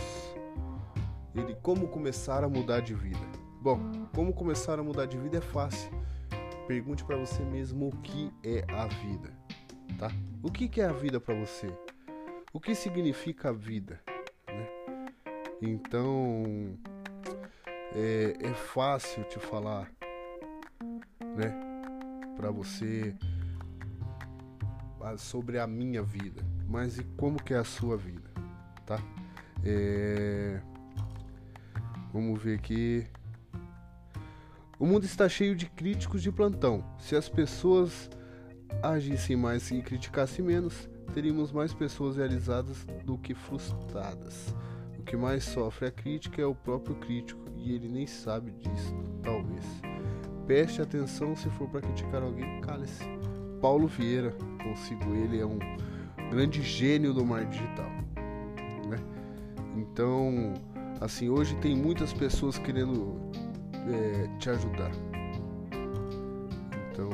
Ele 1.34 1.56
como 1.62 1.88
começar 1.88 2.44
a 2.44 2.48
mudar 2.48 2.80
de 2.80 2.94
vida. 2.94 3.18
Bom, 3.60 3.78
como 4.14 4.32
começar 4.32 4.78
a 4.78 4.82
mudar 4.82 5.06
de 5.06 5.18
vida 5.18 5.38
é 5.38 5.40
fácil 5.40 5.90
Pergunte 6.68 7.02
para 7.02 7.16
você 7.16 7.42
mesmo 7.42 7.88
o 7.88 7.96
que 8.02 8.30
é 8.44 8.62
a 8.68 8.86
vida, 8.86 9.32
tá? 9.98 10.10
O 10.42 10.52
que, 10.52 10.68
que 10.68 10.82
é 10.82 10.84
a 10.84 10.92
vida 10.92 11.18
para 11.18 11.34
você? 11.34 11.66
O 12.52 12.60
que 12.60 12.74
significa 12.74 13.48
a 13.48 13.52
vida? 13.52 13.98
Né? 14.46 14.68
Então 15.62 16.78
é, 17.94 18.36
é 18.38 18.52
fácil 18.52 19.24
te 19.24 19.38
falar, 19.38 19.90
né? 21.38 21.54
Para 22.36 22.50
você 22.50 23.14
sobre 25.16 25.58
a 25.58 25.66
minha 25.66 26.02
vida, 26.02 26.44
mas 26.68 26.98
e 26.98 27.04
como 27.16 27.42
que 27.42 27.54
é 27.54 27.58
a 27.58 27.64
sua 27.64 27.96
vida, 27.96 28.30
tá? 28.84 29.00
É... 29.64 30.60
Vamos 32.12 32.42
ver 32.42 32.58
aqui. 32.58 33.06
O 34.78 34.86
mundo 34.86 35.04
está 35.04 35.28
cheio 35.28 35.56
de 35.56 35.66
críticos 35.66 36.22
de 36.22 36.30
plantão. 36.30 36.84
Se 36.98 37.16
as 37.16 37.28
pessoas 37.28 38.10
agissem 38.82 39.36
mais 39.36 39.70
e 39.70 39.80
criticassem 39.80 40.44
menos, 40.44 40.88
teríamos 41.14 41.52
mais 41.52 41.72
pessoas 41.72 42.16
realizadas 42.16 42.84
do 43.04 43.16
que 43.18 43.34
frustradas. 43.34 44.54
O 44.98 45.02
que 45.02 45.16
mais 45.16 45.44
sofre 45.44 45.86
a 45.86 45.90
crítica 45.90 46.42
é 46.42 46.46
o 46.46 46.54
próprio 46.54 46.96
crítico 46.96 47.42
e 47.56 47.72
ele 47.72 47.88
nem 47.88 48.06
sabe 48.06 48.52
disso. 48.52 48.94
Preste 50.48 50.80
atenção 50.80 51.36
se 51.36 51.50
for 51.50 51.68
para 51.68 51.82
criticar 51.82 52.22
alguém, 52.22 52.62
cale-se. 52.62 53.04
Paulo 53.60 53.86
Vieira, 53.86 54.34
consigo 54.62 55.14
ele, 55.14 55.38
é 55.38 55.44
um 55.44 55.58
grande 56.30 56.62
gênio 56.62 57.12
do 57.12 57.22
mar 57.22 57.44
digital. 57.44 57.90
Né? 58.88 58.96
Então, 59.76 60.54
assim, 61.02 61.28
hoje 61.28 61.54
tem 61.56 61.76
muitas 61.76 62.14
pessoas 62.14 62.56
querendo 62.56 63.30
é, 63.92 64.38
te 64.38 64.48
ajudar. 64.48 64.90
Então, 66.92 67.10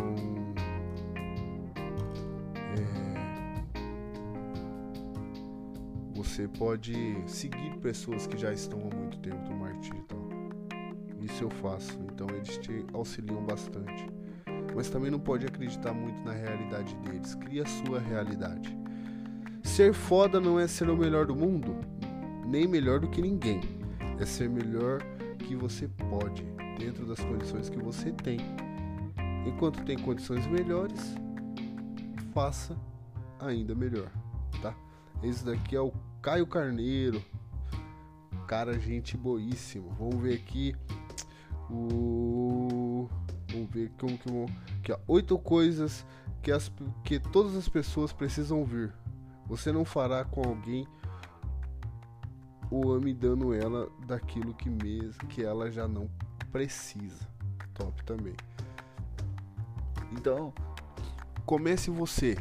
é, 2.79 2.85
você 6.14 6.47
pode 6.47 7.16
seguir 7.27 7.79
pessoas 7.83 8.29
que 8.29 8.38
já 8.38 8.53
estão 8.53 8.79
há 8.79 8.94
muito 8.94 9.18
tempo 9.18 9.42
no 9.51 9.57
marketing 9.57 9.90
digital. 9.90 10.25
Isso 11.20 11.42
eu 11.42 11.51
faço, 11.51 11.99
então 12.14 12.29
eles 12.31 12.57
te 12.59 12.87
auxiliam 12.92 13.42
bastante. 13.44 14.07
Mas 14.74 14.88
também 14.88 15.11
não 15.11 15.18
pode 15.18 15.44
acreditar 15.46 15.92
muito 15.92 16.22
na 16.24 16.33
realidade 16.33 16.94
deles. 16.96 17.35
Cria 17.35 17.64
a 17.64 17.66
sua 17.66 17.98
realidade. 17.98 18.77
Ser 19.62 19.92
foda 19.92 20.40
não 20.40 20.59
é 20.59 20.66
ser 20.66 20.88
o 20.88 20.96
melhor 20.96 21.27
do 21.27 21.35
mundo, 21.35 21.77
nem 22.46 22.66
melhor 22.66 23.00
do 23.00 23.09
que 23.09 23.20
ninguém. 23.20 23.61
É 24.18 24.24
ser 24.24 24.48
melhor 24.48 25.03
que 25.38 25.57
você 25.57 25.88
pode 26.09 26.44
dentro 26.79 27.05
das 27.05 27.18
condições 27.20 27.68
que 27.68 27.79
você 27.79 28.12
tem. 28.12 28.38
Enquanto 29.46 29.85
tem 29.85 29.98
condições 29.98 30.46
melhores, 30.46 31.14
faça 32.33 32.77
ainda 33.40 33.74
melhor, 33.74 34.11
tá? 34.62 34.74
Esse 35.22 35.44
daqui 35.44 35.77
é 35.77 35.81
o 35.81 35.92
Caio 36.22 36.46
Carneiro, 36.46 37.22
cara, 38.46 38.79
gente 38.79 39.16
boíssimo. 39.16 39.90
Vamos 39.98 40.16
ver 40.16 40.35
aqui 40.35 40.74
o 41.75 43.09
vamos 43.51 43.71
ver 43.71 43.93
como 43.99 44.47
que 44.83 44.97
oito 45.09 45.39
coisas 45.39 46.07
que 46.43 46.53
as 46.53 46.71
que 47.03 47.19
todas 47.19 47.57
as 47.57 47.69
pessoas 47.69 48.13
precisam 48.13 48.61
ouvir. 48.61 48.93
Você 49.47 49.73
não 49.73 49.85
fará 49.85 50.25
com 50.25 50.43
alguém 50.43 50.87
o 52.71 52.93
ame 52.93 53.13
dando 53.13 53.53
ela 53.55 53.89
daquilo 54.07 54.55
que 54.55 54.71
mesmo 54.71 55.27
que 55.29 55.43
ela 55.43 55.71
já 55.71 55.87
não 55.87 56.09
precisa. 56.51 57.29
Top 57.75 58.03
também. 58.05 58.35
Então, 60.13 60.53
comece 61.45 61.91
você. 61.91 62.37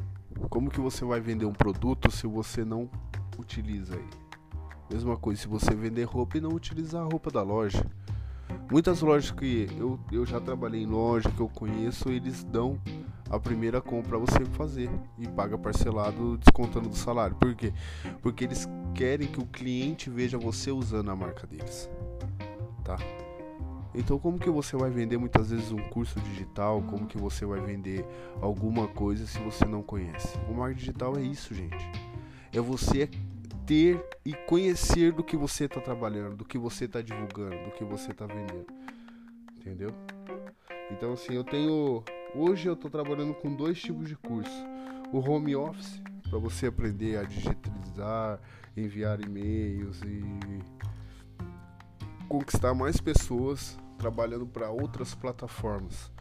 Como 0.49 0.69
que 0.69 0.79
você 0.79 1.03
vai 1.05 1.19
vender 1.19 1.45
um 1.45 1.53
produto 1.53 2.11
se 2.11 2.27
você 2.27 2.63
não 2.63 2.89
utiliza 3.37 3.95
ele? 3.95 4.23
Mesma 4.89 5.17
coisa 5.17 5.41
se 5.41 5.47
você 5.47 5.73
vender 5.73 6.03
roupa 6.03 6.37
e 6.37 6.41
não 6.41 6.51
utilizar 6.51 7.01
a 7.01 7.05
roupa 7.05 7.31
da 7.31 7.41
loja. 7.41 7.83
Muitas 8.73 9.01
lojas 9.01 9.29
que 9.29 9.67
eu, 9.77 9.99
eu 10.11 10.25
já 10.25 10.41
trabalhei 10.41 10.81
em 10.81 10.87
loja, 10.87 11.29
que 11.29 11.39
eu 11.39 11.47
conheço, 11.47 12.09
eles 12.09 12.43
dão 12.43 12.81
a 13.29 13.39
primeira 13.39 13.79
compra 13.79 14.17
você 14.17 14.43
fazer 14.45 14.89
e 15.15 15.27
paga 15.27 15.55
parcelado 15.59 16.39
descontando 16.39 16.89
do 16.89 16.95
salário. 16.95 17.35
Por 17.35 17.53
quê? 17.53 17.71
Porque 18.19 18.45
eles 18.45 18.67
querem 18.95 19.27
que 19.27 19.39
o 19.39 19.45
cliente 19.45 20.09
veja 20.09 20.39
você 20.39 20.71
usando 20.71 21.11
a 21.11 21.15
marca 21.15 21.45
deles. 21.45 21.87
Tá? 22.83 22.97
Então, 23.93 24.17
como 24.17 24.39
que 24.39 24.49
você 24.49 24.75
vai 24.75 24.89
vender 24.89 25.19
muitas 25.19 25.51
vezes 25.51 25.71
um 25.71 25.89
curso 25.89 26.19
digital? 26.21 26.81
Como 26.81 27.05
que 27.05 27.15
você 27.15 27.45
vai 27.45 27.61
vender 27.61 28.03
alguma 28.41 28.87
coisa 28.87 29.27
se 29.27 29.37
você 29.37 29.65
não 29.65 29.83
conhece? 29.83 30.35
O 30.49 30.53
marketing 30.55 30.79
digital 30.79 31.15
é 31.15 31.21
isso, 31.21 31.53
gente. 31.53 31.91
É 32.51 32.59
você 32.59 33.07
ter 33.65 34.03
e 34.25 34.33
conhecer 34.33 35.11
do 35.11 35.23
que 35.23 35.35
você 35.35 35.65
está 35.65 35.81
trabalhando, 35.81 36.37
do 36.37 36.45
que 36.45 36.57
você 36.57 36.85
está 36.85 37.01
divulgando, 37.01 37.63
do 37.65 37.71
que 37.71 37.83
você 37.83 38.11
está 38.11 38.25
vendendo. 38.25 38.65
Entendeu? 39.57 39.93
Então, 40.91 41.13
assim, 41.13 41.33
eu 41.33 41.43
tenho. 41.43 42.03
Hoje 42.35 42.67
eu 42.67 42.73
estou 42.73 42.89
trabalhando 42.89 43.33
com 43.33 43.53
dois 43.53 43.79
tipos 43.81 44.07
de 44.07 44.15
curso: 44.15 44.65
o 45.11 45.19
home 45.19 45.55
office, 45.55 46.01
para 46.29 46.39
você 46.39 46.67
aprender 46.67 47.17
a 47.17 47.23
digitalizar, 47.23 48.39
enviar 48.75 49.21
e-mails 49.21 50.01
e 50.01 50.23
conquistar 52.27 52.73
mais 52.73 52.99
pessoas 52.99 53.77
trabalhando 53.97 54.45
para 54.45 54.69
outras 54.69 55.15
plataformas. 55.15 56.11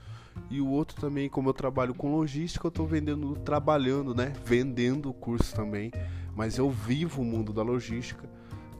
E 0.50 0.61
o 0.61 0.68
outro 0.68 1.00
também, 1.00 1.28
como 1.28 1.48
eu 1.48 1.55
trabalho 1.55 1.94
com 1.94 2.14
logística, 2.14 2.66
eu 2.66 2.70
estou 2.70 2.87
vendendo, 2.87 3.35
trabalhando, 3.37 4.14
né? 4.14 4.33
Vendendo 4.44 5.11
o 5.11 5.14
curso 5.14 5.55
também. 5.55 5.90
Mas 6.34 6.58
eu 6.58 6.70
vivo 6.70 7.22
o 7.22 7.24
mundo 7.24 7.52
da 7.52 7.62
logística, 7.62 8.28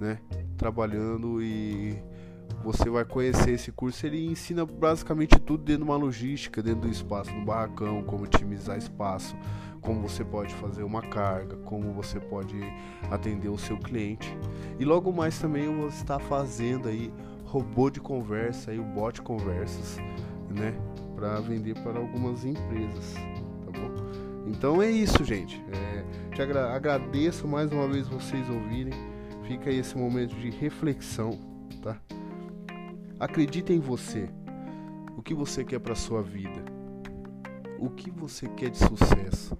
né? 0.01 0.19
Trabalhando 0.57 1.43
e 1.43 1.97
você 2.63 2.89
vai 2.89 3.05
conhecer 3.05 3.53
esse 3.53 3.73
curso. 3.73 4.07
Ele 4.07 4.27
ensina 4.27 4.65
basicamente 4.65 5.39
tudo 5.39 5.65
dentro 5.65 5.85
de 5.85 5.91
uma 5.91 5.97
logística, 5.97 6.63
dentro 6.63 6.83
do 6.83 6.89
espaço, 6.89 7.33
no 7.33 7.45
barracão, 7.45 8.03
como 8.05 8.25
otimizar 8.25 8.77
espaço, 8.79 9.37
como 9.81 10.01
você 10.01 10.25
pode 10.25 10.55
fazer 10.55 10.83
uma 10.83 11.03
carga, 11.03 11.57
como 11.59 11.93
você 11.93 12.21
pode 12.21 12.59
atender 13.11 13.49
o 13.49 13.59
seu 13.59 13.77
cliente. 13.77 14.37
E 14.79 14.85
logo 14.85 15.13
mais 15.13 15.39
também 15.39 15.65
eu 15.65 15.75
vou 15.75 15.89
estar 15.89 16.19
fazendo 16.21 16.89
aí 16.89 17.13
robô 17.45 17.91
de 17.91 18.01
conversa 18.01 18.73
e 18.73 18.79
o 18.79 18.85
bot 18.85 19.21
conversas, 19.21 19.99
né, 20.49 20.75
para 21.15 21.39
vender 21.41 21.75
para 21.83 21.99
algumas 21.99 22.45
empresas, 22.47 23.15
tá 23.15 23.71
bom? 23.79 24.22
Então 24.47 24.83
é 24.83 24.91
isso, 24.91 25.25
gente. 25.25 25.63
É, 25.73 26.05
te 26.35 26.43
agra 26.43 26.75
agradeço 26.75 27.47
mais 27.47 27.71
uma 27.73 27.87
vez 27.89 28.09
vocês 28.09 28.49
ouvirem. 28.51 28.93
Fica 29.47 29.71
aí 29.71 29.79
esse 29.79 29.97
momento 29.97 30.35
de 30.37 30.51
reflexão, 30.51 31.39
tá? 31.83 32.01
Acredita 33.19 33.73
em 33.73 33.79
você. 33.79 34.29
O 35.17 35.23
que 35.23 35.35
você 35.35 35.65
quer 35.65 35.79
para 35.79 35.95
sua 35.95 36.23
vida? 36.23 36.65
O 37.79 37.91
que 37.91 38.11
você 38.11 38.49
quer 38.49 38.71
de 38.71 38.79
sucesso? 38.79 39.57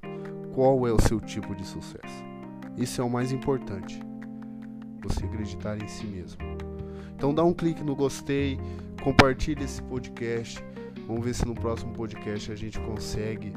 Qual 0.55 0.87
é 0.87 0.93
o 0.93 1.01
seu 1.01 1.21
tipo 1.21 1.55
de 1.55 1.65
sucesso? 1.65 2.25
Isso 2.77 3.01
é 3.01 3.05
o 3.05 3.11
mais 3.11 3.33
importante. 3.33 4.01
você 5.03 5.25
acreditar 5.25 5.83
em 5.83 5.89
si 5.89 6.07
mesmo. 6.07 6.39
Então 7.17 7.35
dá 7.35 7.45
um 7.45 7.53
clique 7.53 7.83
no 7.83 7.95
gostei, 7.95 8.59
compartilhe 9.03 9.65
esse 9.65 9.83
podcast. 9.83 10.63
Vamos 11.07 11.25
ver 11.25 11.35
se 11.35 11.47
no 11.47 11.55
próximo 11.55 11.93
podcast 11.93 12.51
a 12.51 12.57
gente 12.57 12.79
consegue 12.81 13.53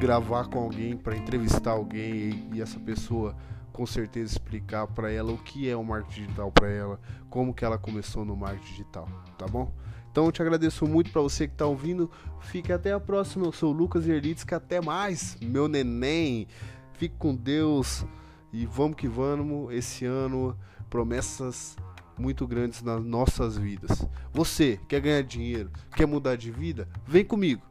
gravar 0.00 0.48
com 0.48 0.58
alguém 0.58 0.96
para 0.96 1.14
entrevistar 1.14 1.72
alguém 1.72 2.48
e, 2.54 2.62
essa 2.62 2.80
pessoa 2.80 3.36
com 3.70 3.84
certeza 3.84 4.32
explicar 4.32 4.86
para 4.86 5.12
ela 5.12 5.30
o 5.30 5.36
que 5.36 5.68
é 5.68 5.76
o 5.76 5.84
marketing 5.84 6.22
digital 6.22 6.50
para 6.50 6.70
ela, 6.70 6.98
como 7.28 7.52
que 7.52 7.66
ela 7.66 7.76
começou 7.76 8.24
no 8.24 8.34
marketing 8.34 8.70
digital, 8.70 9.06
tá 9.36 9.46
bom? 9.46 9.70
Então 10.10 10.24
eu 10.24 10.32
te 10.32 10.40
agradeço 10.40 10.86
muito 10.86 11.12
para 11.12 11.20
você 11.20 11.46
que 11.46 11.52
está 11.52 11.66
ouvindo. 11.66 12.10
Fique 12.40 12.72
até 12.72 12.92
a 12.92 12.98
próxima. 12.98 13.44
Eu 13.44 13.52
sou 13.52 13.72
o 13.72 13.76
Lucas 13.76 14.08
Erlitz, 14.08 14.44
até 14.50 14.80
mais, 14.80 15.36
meu 15.40 15.68
neném. 15.68 16.48
Fique 16.94 17.14
com 17.16 17.36
Deus 17.36 18.04
e 18.52 18.66
vamos 18.66 18.96
que 18.96 19.06
vamos. 19.06 19.72
Esse 19.72 20.06
ano 20.06 20.58
promessas 20.88 21.76
muito 22.18 22.46
grandes 22.46 22.82
nas 22.82 23.04
nossas 23.04 23.56
vidas. 23.56 24.04
Você 24.32 24.80
quer 24.88 25.00
ganhar 25.00 25.22
dinheiro, 25.22 25.70
quer 25.94 26.06
mudar 26.06 26.36
de 26.36 26.50
vida? 26.50 26.88
Vem 27.06 27.24
comigo. 27.24 27.62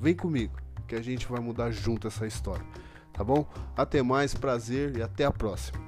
Vem 0.00 0.16
comigo 0.16 0.63
que 0.86 0.94
a 0.94 1.02
gente 1.02 1.26
vai 1.26 1.40
mudar 1.40 1.70
junto 1.70 2.06
essa 2.06 2.26
história. 2.26 2.64
Tá 3.12 3.22
bom? 3.22 3.46
Até 3.76 4.02
mais, 4.02 4.34
prazer 4.34 4.96
e 4.96 5.02
até 5.02 5.24
a 5.24 5.30
próxima. 5.30 5.78